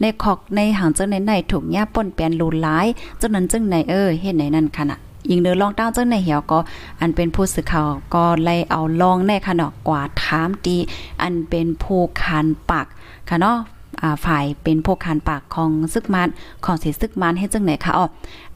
[0.00, 2.86] ในคอกในหางเจ้าในในถุงยาป่นแปนลูหลาย
[3.18, 4.98] เจ้านั้นจึงในเออเฮ็ดไหนนั่นค่ะน่ะ
[5.30, 6.58] ยิงเดินลองตั้งเจ้าในเหี่ยวก็
[7.00, 10.76] อันเป็นผู้สื่อข่าวก็ไล่เอาลองในค่ะเนาะกว่าถามตี
[11.22, 12.86] อันเป็นผู้คานปาก
[13.28, 13.75] ค่ะเนาะอ่า
[14.24, 16.28] ฝ่ายเป็นพวกคานปากของซึกมัน
[16.64, 18.06] ของเสซึกมันให้จังไหนคะอ๋อ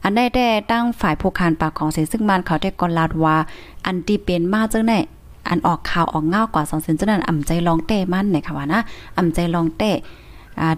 [0.03, 3.35] อันได้ได้ตั้งฝ่ายพวกคานปากของเสซึกมันเขาได้กอลาดว่า
[3.85, 4.93] อันที่เป็นมาจังไหน
[5.49, 8.81] อันออกข่าวออกเงากว่าสองเซนจังนั้นอ่ำใจลองเต้มันเนี่ยค่ะว่านะ
[9.17, 9.91] อ่ำใจลองเต้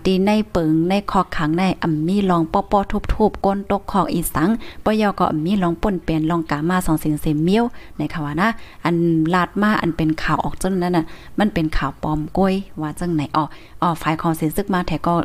[0.06, 2.80] ดีในเปิงในคอขังในอ่ำมีลองปอปอ
[3.14, 4.50] ทุบๆก้นตกคออีสัง
[4.84, 7.64] ปยอก็อ่ำมีลองป่นเป็นลองกามาสองเสียงเซมเมียว
[7.98, 8.50] ในค่ะว่านะ
[8.84, 8.96] อัน
[9.34, 11.06] ลาดมาอันเป็นข่าวออกจังนั้นน่ะ
[11.40, 13.44] มันเป็นข่าวปลอมก้อยว่าจังไหนอ๋อ
[13.82, 15.16] อ๋อฝ่ายของเสียซึกมาแท้ก็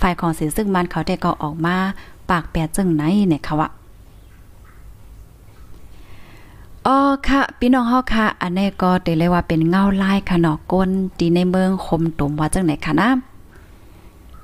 [0.00, 1.76] ฝ่ายของเสียซึกมันเขาได้ก็ออกมา
[2.30, 3.68] ปากแปดจังไหนเนี่ยค่ะว่า
[6.86, 6.96] อ๋อ
[7.28, 13.08] ค่ะพี่น้องเฮาค่ะ อันนี้ก็ได้เลยว่าเป็นเงาลายค่ะเนาะก้นที่ในเมืองคมตุ่มว่าจังไหนค่ะนะ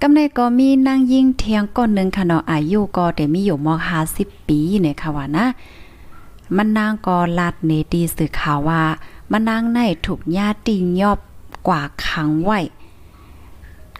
[0.04, 3.74] กำในก็มีนางยิ่งเทียงก้อนหนึ่งค่ะเนาะอายุก็ได้มีอยู่มอ
[4.10, 5.46] 50ปีเนี่ยค่ะว่านะ
[6.56, 8.82] มันนางก็ลาดเนตีสื่อข่าวว่า
[9.30, 11.18] มันนางในถูกญาติยอบ
[11.68, 12.58] กว่าขังไว้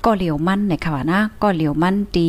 [0.04, 2.28] ก็เหลียวมันเนี่ยค่ะว่านะก็เหลียวมันตี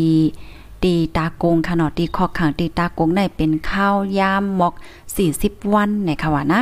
[0.83, 4.73] ตีตากงค่ะเนาะตีคอขังตีตากงในเป็นข้าวยามมอก
[5.23, 6.61] 40 วันเนี่ยค่ะว่านะ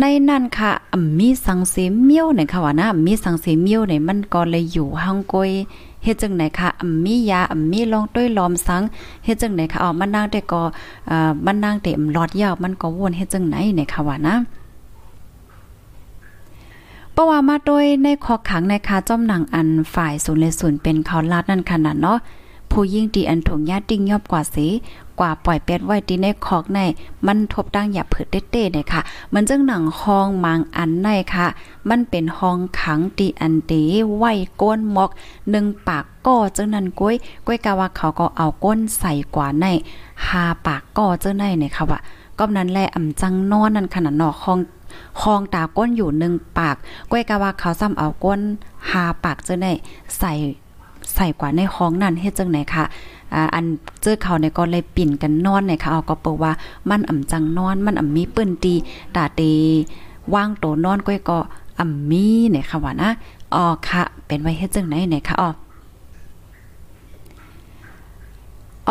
[0.00, 0.72] ในนั่นค่ะ
[1.18, 5.50] มีสังเสมเมียวเนี่ยค่ะว่านะมีสังเสมเมียวเนี่ยมันก็เลยอยู่ห้องกอย
[6.04, 6.68] เฮ็ดจังไหนคะ
[7.04, 7.40] มียา
[7.72, 8.82] มีลองต้วยลอมสัง
[9.24, 10.62] เฮ็ดจังไหนคะอ๋อมันนางแต่ก็
[11.10, 14.34] อ่ามันนางแต่หลอดยาวมันก็วนเฮ็ดจังไหนเนี่ยค่ะว่านะ
[17.12, 22.18] เพราะว่ามาโดยในขอขังในคาจ้อมหนังอันฝ่ายศูนย์เลศูนย์เป็นเขาลาดนั่นขนาดเนาะ
[22.70, 24.66] ผู้ยิ่งตีอันถงญาติติ้งยอบกว่าสี
[25.20, 26.78] กว่าปล่อยเป็ดไว้ตีในคอกใน
[27.26, 29.00] มันทบดังอย่าเผิดเต้ๆเนี่ยค่ะ
[29.34, 31.46] มันจึงหนังห้องมางอันในค่ะ
[31.88, 33.72] มันเป็นห้องขังตีอันเต
[34.16, 35.10] ไว้ก้นหมอก
[35.50, 37.14] หนึ่งปากก้อจังนั้นก้อย
[37.46, 39.66] ก้อยกะว่าเขาก็เอาก้นใส่กว่าใน
[40.28, 41.98] หาปากก้อเจ้าในเนี่ยค่ะว่า
[42.38, 44.58] ก็นั้นแหละอ่ำจังนอนนั่นขนาดนอกห้อง
[45.20, 46.76] คองตาก้นอยู่หนึ่งปาก
[47.10, 48.40] ก้อยกะว่าเขาซ้ำเอาก้น
[48.90, 49.72] หาปากเจ้าได้
[50.18, 50.32] ใส่
[51.14, 52.84] ใส่กว่าในห้องนั่นเฮ็ดจังไหนค่ะ
[53.34, 53.64] อ่าอัน
[54.02, 56.52] เจอเขาในก็เลยปิ่นกันนอนในค่ะเอาก็เปว่า
[56.90, 58.74] มันอ่ำจังนอน มันอ่ำมีปืนตี
[59.16, 59.42] ตาเต
[60.34, 61.38] ว่างโตนอนก้อยก็
[61.78, 63.10] อ่ำมีเนี่ยค่ะว่านะ
[63.54, 65.50] อ๋อค่ะ เป็นไว้เฮ็ดจังไหนเนี่ยค่ะอ๋อ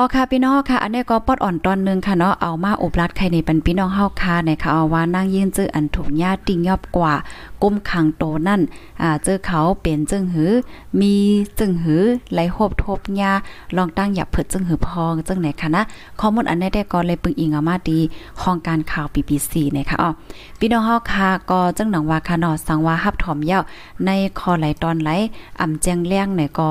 [0.01, 7.13] อ๋อค่ะพี่น้องค่ะ อันนี้ก็ปอดอ่อนตอนนึงค่ะเนาะเอามาอบรัดไข่ในปันพี่น้องเฮาค่ะในค่ะเอาว่านั่งยืนจื้ออันถูกญาติงยอบกว่า
[7.63, 8.61] ก้มขังโตนั่น
[9.01, 10.51] อ่าเจอเขาเป็นจึงหือ
[10.99, 11.13] มี
[11.59, 13.31] จึงหือไหลโหบทบญา
[13.77, 15.81] ลองตั้งหยับเผิดจึงหือพองจึงไหนค่ะนะ
[16.19, 17.99] ข้อมูลอันนี้ได้ก็เลยปึงอิงเอามาดี
[18.41, 20.09] ของการข่าว BBC นะคะอ๋อ
[20.59, 23.59] พี่น้องเฮาค่ะก็จึงหนังว่าค่ะเนาะสังว่าฮับถอมยา
[24.05, 24.09] ใน
[24.39, 25.09] คอไหลตอนไหล
[25.59, 26.69] อ่ำแจ้งแล้งเนี่ยก็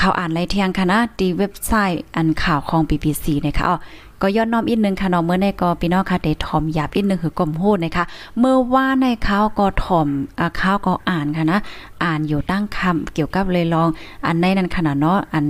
[0.00, 3.76] ข่าวอ่านไรเทียงค่ะนะดีเว็บไซต์อันข่าวของ BBC นะคะอ๋อ
[4.22, 8.04] ก็ย้อนน้อมอีกนึงค่ะเนาะเมื่อในก็พี่น้องค่ะได้ถ่อมหยาบอีกนึงคือกลมโหดนะคะ
[8.38, 11.58] เมื่อว่าในข่าวก็ถ่อมอ่าข่าวก็อ่านค่ะนะ
[12.04, 13.88] อ่านอยู่ตั้งคำเกี่ยวกับเลยลอง
[14.26, 15.46] อันในนั้นขนาดเนาะอัน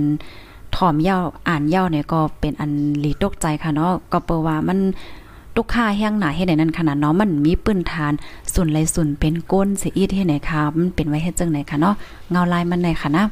[0.75, 4.79] ถ่อมเย้าอ่านเย้าเนี่ยก็เป็นอันหลีตกใจค่ะเนาะก็เปว่ามัน
[5.55, 8.13] ตุกค่าแห้งหนาเฮ็ดไหนนั้นขนาดเนาะมันมีปืนทาน
[8.53, 11.95] ส่วนไรส่วนเป็นก้นเสียอีดเฮ็ดไหนค่ะมันเป็นไว้เฮ็ดจังไหนค่ะเนาะ
[12.31, 13.25] เงาลายมันไหนค่ะนะ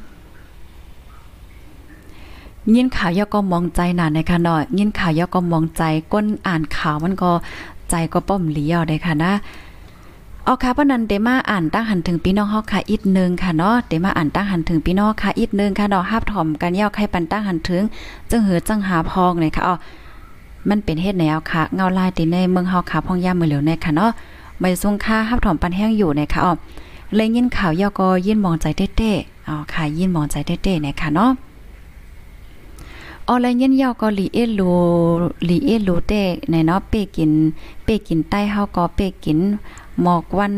[2.73, 7.31] ยินข่าวยอก็มองใจหนาในค่ะเนาะยินข่าวยอก็มองใจก้นอ่านข่าวมันก็
[7.89, 9.31] ใจก็ป้อมเลี้ยวได้ค่ะนะ
[10.43, 17.83] เอาค่ะปนันเดมาอ่านตั้งหันถึงพี่น้องเฮาค่ะอีกนึงค่ะเนาะเดมาอ่านตั้งหันถึงพี่น้องค่ะอีกนึงค่ะเนาะฮับถ่อมกันยาวใครปันตั้งหันถึง
[18.29, 19.75] จึงเหือจังหาพองเลยค่ะอ๋อ
[20.69, 24.11] มันเป็นเฮ็ดแนวค่ะ เงาลายติในเมืองเฮาค่ะพองย่ามมือเหลียวในค่ะเนาะ
[24.59, 26.53] ไม่ซุงค่าฮับถ่อมปันแห้งอยู่ในค่ะอ๋อ
[27.15, 31.31] เลยยินข่าวยอก็ยินมองใจเต้ๆอ๋อค่ะยินมองใจเต้ๆในค่ะเนาะ
[33.27, 34.61] ออลเย็นยาวก็ลีเอโล
[35.49, 36.13] ลีเอโลเต
[36.49, 37.31] ในเนาะเปกิน
[37.83, 39.39] เปกินใต้เฮาก็เปกิน
[40.01, 40.53] หมอกวัน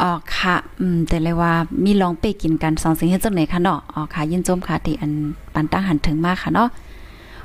[0.00, 1.52] ออกค่ะ อืม แต่เลยว่า
[1.84, 5.12] มีลองเปกินกันสองสิ่งเฮ็ดจังไหนคะเนาะอ๋อค่ะยินจมค่ะที่อัน
[5.54, 6.68] ปันตั้งหันถึงมากค่ะเนาะ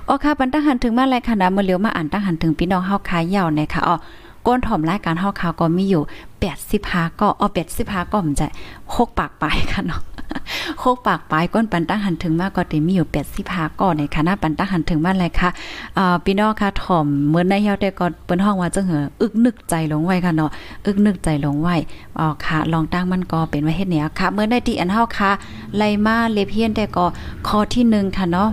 [0.07, 3.95] อ๋อค่ะปันตั้งหันถึงมาเลยค่ะนะเมื่อเลียวมาอ่านตั้งหันถึงพี่น้องเฮาคายาวในค่ะอ๋อ
[4.47, 6.03] ก้นถ่อมรายการเฮาคาวก็มีอยู่
[6.61, 7.47] 85ก็อ๋อ
[7.79, 8.47] 85ก็มันจะ
[8.83, 10.01] 6ปากไปค่ะเนาะ
[10.79, 13.07] โคกปากปลายก้นปันตั้งหันถึงมากก็ติมีอยู่
[13.43, 15.49] 85ก่อนในคณะปันตั้งหันถึงมากเลยค่ะ
[16.25, 20.49] พี่น้องค่ะถ่อมเหมือนในเฮาแต่ก็เปิ้นห้องว่าจังเหออึกนึกใจลงไว้ค่ะเนาะ
[20.85, 21.75] อึกนึกใจลงไว้
[22.19, 25.31] อ๋อค่ะ ลองตั้งมันก็เป็นว่าเฮ็ดแนวค่ะเมื่อได้ที่อันเฮาค่ะ
[25.77, 27.05] ไล่มาเลเพียนแต่ก็
[27.47, 28.49] ข้อที่1ค่ะเนาะ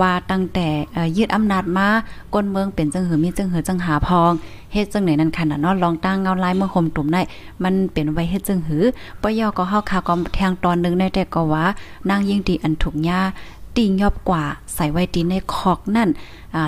[0.00, 0.68] ว่าตั้งแต่
[1.16, 1.88] ยืดอำนาจมา
[2.34, 4.32] ก้นเมืองเป็นจังหือมีจังหือจังหาพอง
[4.72, 7.22] เฮ็ดจังไหนนั่นค่ะเนาะลองตั้งเงาลายเมื่อคมตุ่มได้
[7.62, 8.82] มันเป็นไว้เฮ็ดจังหือ
[9.22, 11.64] ปยอก็เฮาคาก็แทงตอนนึงในแต่ก็ว่า
[12.08, 13.20] นางยิ่งดีอันถูกหญ้า
[13.76, 16.08] ตียอบกว่าใส่ไว้ตีในคอกนั่น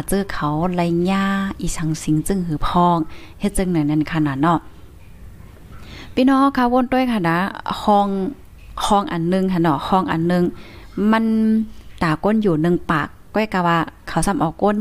[0.09, 1.25] เจอเขาไลหญ้า
[1.61, 2.99] อีชังสิงจึงหือพอง
[3.41, 4.59] เฮ็ดจังไหนนั่นขนาดเนาะ
[6.15, 7.39] พี่น้องค่ะวนด้วยค่ะนะ
[7.83, 8.09] ห้อง
[8.87, 10.45] ห้องอันนึงค่ะเนาะห้องอันนึง
[11.13, 11.25] มัน
[12.03, 14.77] ตาก้นอยู่หนึ่งปาก ก้อยกะว่าเขาซ้ำเอาก้น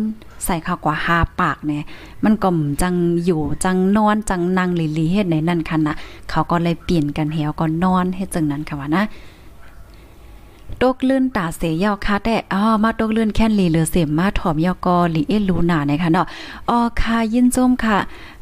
[0.45, 1.83] ใส่ข้าวกว่าหาปากเนี่ย
[2.23, 2.49] มันก็
[2.81, 5.95] จังอยู่จังนอนจังนั่งลีลีเฮ็ดในนั่นคันนะ
[6.29, 9.03] เขาก็เลยเปลี่ยนกันเหวก็นอนเฮ็ดจังนั้นค่ะว่านะ
[10.81, 16.27] ตกลื่นตาเสยาวค่ะแต่อ๋อมาตกลื่นแค่นลีเหลือเสียมมาถอมยอกอลีเอลูนาในะคะเนาะ
[16.69, 17.97] อ๋อค่ะยินจมค่ะ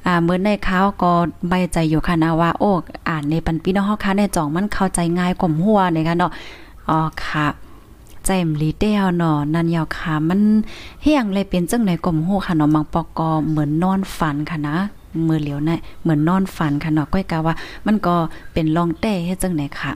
[0.06, 1.12] อ่าเมื่อในข้าวก็
[1.50, 2.72] ใบใจอยู่ค่ะนะว่าโอ้
[3.10, 6.32] อ่านในปันพี่น้องเฮาค่ะในจ่องมันเข้าใจง่ายกว่าหัวในะคะเนาะ
[6.90, 7.46] อ๋อค่ะ
[8.26, 10.42] ใจมลีเตียวเนาะนันยาวขามัน
[11.04, 14.76] เฮียงเลยเป็นจังไหนกลมหูค่ะเนาะมังปอกอเหมือนนอนฝันค่ะนะ
[15.28, 17.56] มือเหลียวเนะเหมือนนอนฝันค่ะเนาะก้อยกาว่า
[17.86, 18.16] มันก็
[18.54, 19.92] เป็นลองเต้เฮ็ดจังไหนค่ะ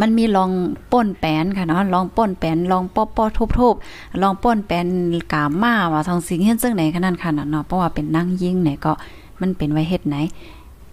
[0.00, 0.50] มันมีลอง
[0.92, 3.24] ป้นแปนค่ะเนาะลองป้นแปนลองป้อป้อ
[3.58, 4.86] ทุบๆลองป้นแปน
[5.32, 8.92] กามาว่าทองสิงเฮ็ดจังไหนขนาดค่ะเนาะเพราะว่าเป็นนั่งยิ่งไหนก็
[9.40, 10.16] มันเป็นไว้เฮ็ดไหน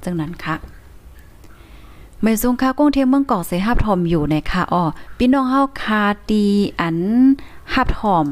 [0.04, 0.56] จังนั้นค่ะ
[2.22, 4.84] ไม่ซุงค่าก้งเทียมเมืองเกาะเสฮับทอมอยู่ในค่ะอ้อ
[5.18, 6.44] พี่น้องเฮาคาตี
[6.80, 7.00] อัน
[7.74, 8.28] ฮับทอม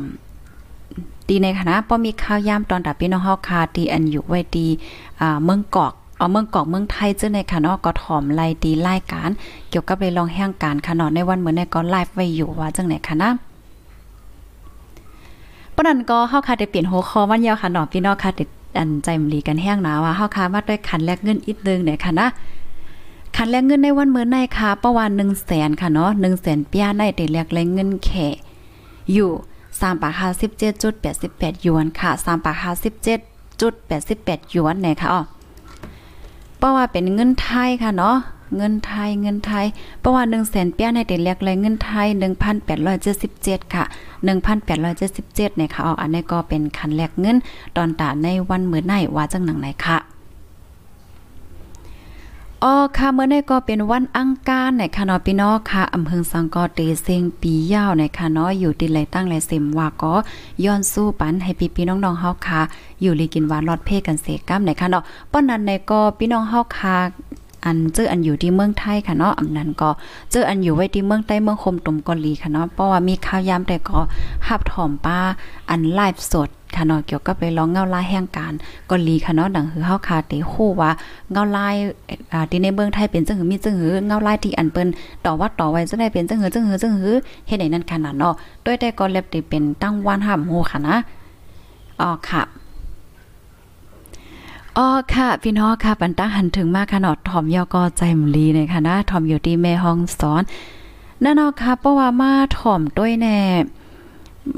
[1.28, 4.66] ตีในคณะป้อมีข้าวยามตอนตับพี่น้องเฮาคาตีอันอยู่ไว้ตี
[5.22, 9.32] อ่าเมืองเกาะเอาเมืองเกาะเมืองไทยเจ้าในค่ะเนาะก็ถอมไล่ตีไล่การ
[9.70, 13.30] เกี่ยวกับเลยลองแห่งการค่ะเนาะในวันเหมือนในก็ไลฟ์ไว้อยู่ว่าจังไหนค่ะนะ
[15.76, 22.28] ปนันก็เฮาคาได้เปลี่ยนหัวข้อวันยาวค่ะเนาะพี่น้องค่ะติดอันใจมลีกันแห้งหนาว่าเฮาคามาด้วยขันแลกเงินอีกนึงเนี่ยค่ะนะ
[23.40, 28.10] ขันแลกเงินในวันเมื่อในค่ะประวันหนึ่งแสนค่ะเนาะหนึ่งแสนเปียในแต่แลกแลกเงินแข
[29.14, 29.30] อยู่
[29.80, 33.20] สามปากห้าสิบเจ็ดจุดแปดสิบแปดหยวนค่ะสามปากห้าสิบเจ็ด
[33.62, 35.22] จุดแปดสิบแปดหยวนไหนค่ะอ๋อ
[36.62, 38.18] ประว่าเป็นเงินไทยค่ะเนาะ
[38.58, 39.66] เงินไทยเงินไทย
[40.04, 43.84] ประว่าหนึ่งแสนเปียในแต่แลกแลกเงินไทยหนึ่งพันแปดร้อยเจ็ดสิบเจ็ดค่ะ
[44.26, 47.38] 1,877เนี่ยค่ะอ๋ออันนี้ก็เป็นขันแลกเงิน
[47.78, 50.17] ตอนตาในวันเมื่อไนว่าจังหนังไหนค่ะ
[52.64, 60.14] อ๋อค่ะเมื่อในก็เป็นวันอังคารในค่ะเนาะพี่น้องค่ะอำเภอสังกอเตเซงปียาวในค่ะเนาะอยู่ติไหลตั้งไหลเสมว่าก็
[60.64, 62.62] ย้อนสู้ปันให้พี่พี่น้องๆเฮาค่ะ
[63.02, 66.96] อยู่ลีกินหวานรอดเพกันเสกำในค่ะเนาะป้อนนั้นในก็พี่น้องเฮาค่ะ
[67.68, 69.90] อันเจออันอยู่ที่เมืองไทยค่ะเนาะอำนั้นก็
[70.32, 74.00] เจออันอยู่ไว้ที่เมืองใต้เมืองคมตุมกอลีค่ะเนาะเพราะว่ามีข่าวยามแต่ก็
[74.48, 75.20] หับถอมป้า
[75.70, 78.54] อันไลฟ์สดค่ะเนาะเกี่ยวกับไปร้องเงาลายแห่งการ
[78.90, 80.92] กอลีค่ะเนาะดังคือเฮาคาเตฮู้ว่า
[81.32, 81.76] เงาลาย
[82.34, 84.88] อ่าที่ในเมืองไทยเป็นจังหือมีจังหือเงาลายที่อันเปิ้น
[85.26, 87.14] ต่อว่าต่อไว้จังได้เป็นจังหือจังหือจังหือ
[87.48, 88.34] เฮ็ดให้นั่นขนาดเนาะ
[88.66, 90.96] ด้วยแต่ก็เล็บที่เป็นตั้งวันห้ามโหค่ะนะ
[92.02, 92.44] อ๋อค่ะ
[94.78, 100.42] อ๋อค่ะพี่น้องค่ะปันตั้งหันถึงมากค่ะนาะทอมยอก็ใจมลีในค่ะนะทอมอยู่ที่แม่ห้องสอน
[101.24, 103.38] นั่นเนาะค่ะเพราะว่ามาทอมด้วยแน่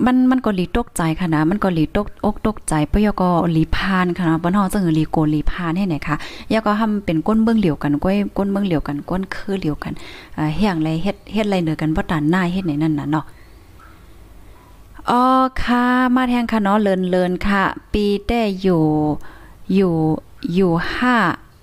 [0.05, 6.15] มันมันก็หลีตกใจค่ะนะ มันก็หลีตกอกตกใจปยก็หลีพานค่ะนะบ่นฮองจังหลีโกหลีพานให้ไหนคะ
[6.51, 9.93] ยาก็ทำเป็นก้นเบื้องเหลียวกันก้อยก้นเบื้องเหลียวกันก้นคือเหลียวกัน
[10.55, 13.25] เฮียงไรเฮ็ดเฮ็ดไรเหนือกันบ่ตานหน้าเฮ็ดไหนนั่นน่ะเนาะ
[15.09, 15.21] อ๋อ
[15.63, 18.83] ค่ะ มาแทงค่ะเนาะเลินเลินค่ะ ปีแต่อยู่
[19.75, 19.93] อยู่
[20.53, 21.15] อยู่ห้า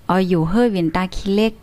[0.09, 1.53] อ๋ออยู่เฮอวินตาคิเล็ก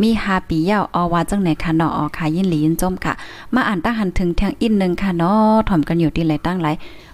[0.00, 3.12] มีฮาปียาวอว่าจังไหนค่ะเนาะออค่ะยินหลียินจมค่ะ
[3.54, 6.68] มาอ่านตั้งหันถึงทางอินหนึ่งค่ะเนาะถ่อมกันอยู่ที่ไหลตั้งไหล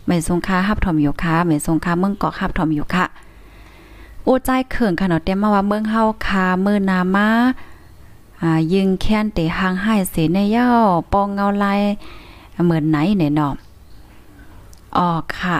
[0.06, 3.04] ไม่ทรงค่าฮับถ่อมอยู่ค่ะไม่ทรงค่าเมืองเกาะฮับถ่อมอยู่ค่ะ
[4.24, 7.28] โอ้ใจเขิงค่ะเนาะเต็มมาว่าเมืองเฮาค่ะมือนามา
[8.40, 10.66] อ่ายิงแค้นเตหางให้เสในย่า
[11.12, 11.80] ปองเงาลาย
[12.64, 13.52] เหมือนไหนเนี่ยเนาะ
[14.96, 15.56] อ๋อค่ะ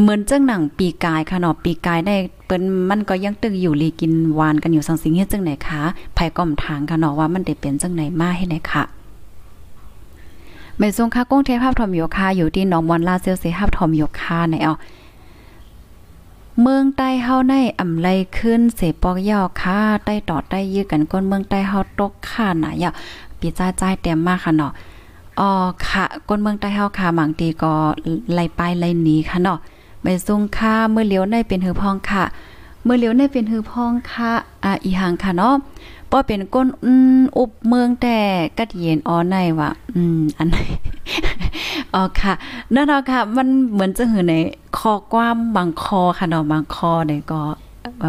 [0.00, 5.82] เหมือนเจ้งหนังปีกายค่ะเนาะปีกายได้เปิ้นมันก็ยังตึกอยู่ลีกินหวานกันอยู่สังสิงเฮ็ดจังไหนคะ
[6.14, 8.84] ไผก้อมทางค่ะเนาะว่ามันได้เป็นจังไหนมาให้ไหนค่ะ
[10.78, 14.74] แม่ทรงค่าก้งเทพภาพทอมโยคาอยู่ที่หนองมอนลาเซียวเซภาพทอมโยคาในเอา
[16.60, 22.90] เมืองใต้เฮาในอำไลขึ้นเสปอกยาวค่ะใต้ต่อใต้ยื้อกันก้นเมืองใต้เฮาตกค่าหน่ะยา
[23.38, 24.72] ปีจ้าจ้ายเต็มมากค่ะเนาะ
[25.40, 25.50] อ๋อ
[25.86, 27.72] ค่ะก้นเมืองใต้เฮาค่ะบางทีก็
[28.34, 29.58] ไล่ไปไล่หนีค่ะเนาะ
[30.02, 32.24] ไม่ทรงค่าเมื่อเลี้ยวในเป็นหือพองค่ะ
[32.84, 34.32] เมื่อเลี้ยวในเป็นหือพองค่ะ
[34.64, 35.54] อ่าอีหังค่ะเนาะ
[36.10, 38.18] ป้อเป็นก้นอืมอุบเมืองแต่
[38.58, 40.56] กัดเย็นอ๋อในว่ะอืมอันไหน
[41.94, 42.32] อ๋อค่ะ
[42.74, 44.34] นั่นเนาค่ะ มันเหมือนจะหือใน
[44.78, 47.40] คอกว้ามบางคอค่ะเนาะบางคอเนี่ยก็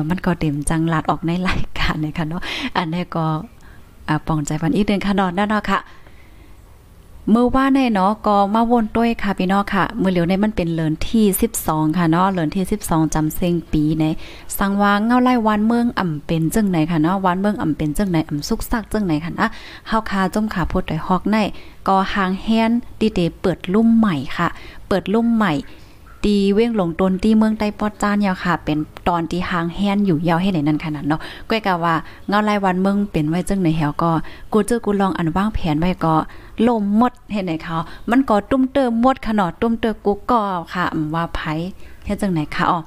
[0.10, 2.42] มันก็เต็มจังหลาดออกในรายการเนี่ยค่ะเนาะ
[2.78, 3.26] อันนี้ก็
[4.08, 5.80] อ่าปองใจพันอีกเดือนค่ะเนาะนั่นเนาะค่ะ
[7.32, 11.26] เมื่อว่าในเนาะก็มาวนด้วยค่ะพี่น้องค่ะ มือเหลียวในมันเป็นเลินที่
[11.62, 14.06] 12 ค่ะเนาะเลินที่ 12จำเซงปีใน
[14.58, 19.48] สังวางเงาไล่วันเมืองอ่ำเป็นจังไหนค่ะเนาะวันเมืองอ่ำเป็นจังไหนอ่ำสุกซักจังไหนค่ะนะ
[19.88, 21.38] เฮาคาจมขาพูดด้วยฮอกใน
[21.88, 24.48] ก็หางแฮนดีเดเปิดลุ่มใหม่ค่ะ
[24.88, 25.54] เปิดลุ่มใหม่
[26.26, 31.96] ตีเว้งหลงตนตีเมืองใต้ปอดจานยาวค่ะ เป็นตอนที่หางแฮนอยู่ยาวให้ไหนนั่นขนาดเนาะก้อยกะว่า
[32.28, 34.12] เงาไล่วันเมืองเป็นไว้จังไหนแหวก็
[34.54, 36.16] กูเจอกูลองอันว่างแผนไว้ก็
[36.68, 37.76] ลมหมดเห็นไหนเขา
[38.10, 40.42] มันก็ตุ้มเติมหมดขนาดตุ้มเติมกูก็
[40.74, 41.40] ค่ะว่าไผ
[42.06, 42.80] เฮ็ดจังไหนคะอ๋อ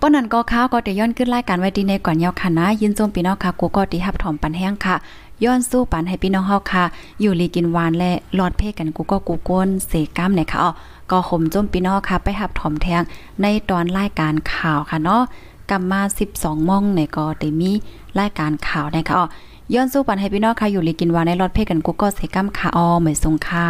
[0.00, 4.96] ป้อนั้นก็ข้าวก็ได้ย้อนขึ้นรายการไว้ดีในก่อนยาวค่ะนะ ยินโจมพี่น้องค่ะกูก็ที่ฮับถอมปันแห้งค่ะ
[5.44, 6.84] ย้อนสู้ปันให้พี่น้องเฮาค่ะ
[7.20, 10.70] อยู่ลีกินหวานและรอดเพกันกูก็กูก้นเสก้ามเนี่ยค่ะอ๋อ
[11.10, 13.02] ก็ห่มจมพี่น้องค่ะ ไปหับถอมแทง
[13.42, 15.22] ในตอนรายการข่าวค่ะเนาะ
[15.70, 16.00] กลับมา
[16.32, 17.70] 12โมงเนี่ยก็ได้มี
[18.18, 19.26] รายการข่าวนะคะอ๋อ
[19.72, 23.68] ย้อนสู้ปันให้พี่น้องค่ะอยู่ลีกินวาในรถเพ่กันกูก็เสก้มขาออเหมือนทรงค่ะ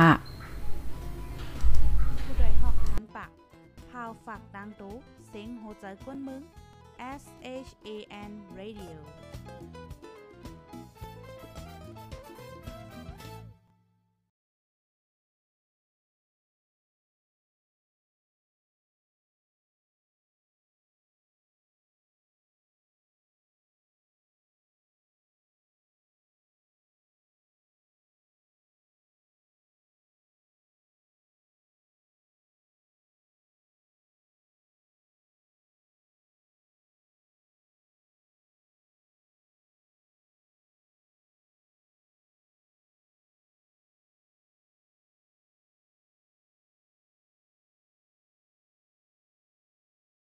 [2.24, 3.30] ผู้ใดหอกทานปาก
[3.90, 4.94] พาวฝากดังตู้
[5.28, 6.42] เสียงโหใจกวนมึง
[7.20, 7.24] S
[7.66, 7.88] H A
[8.30, 8.96] N Radio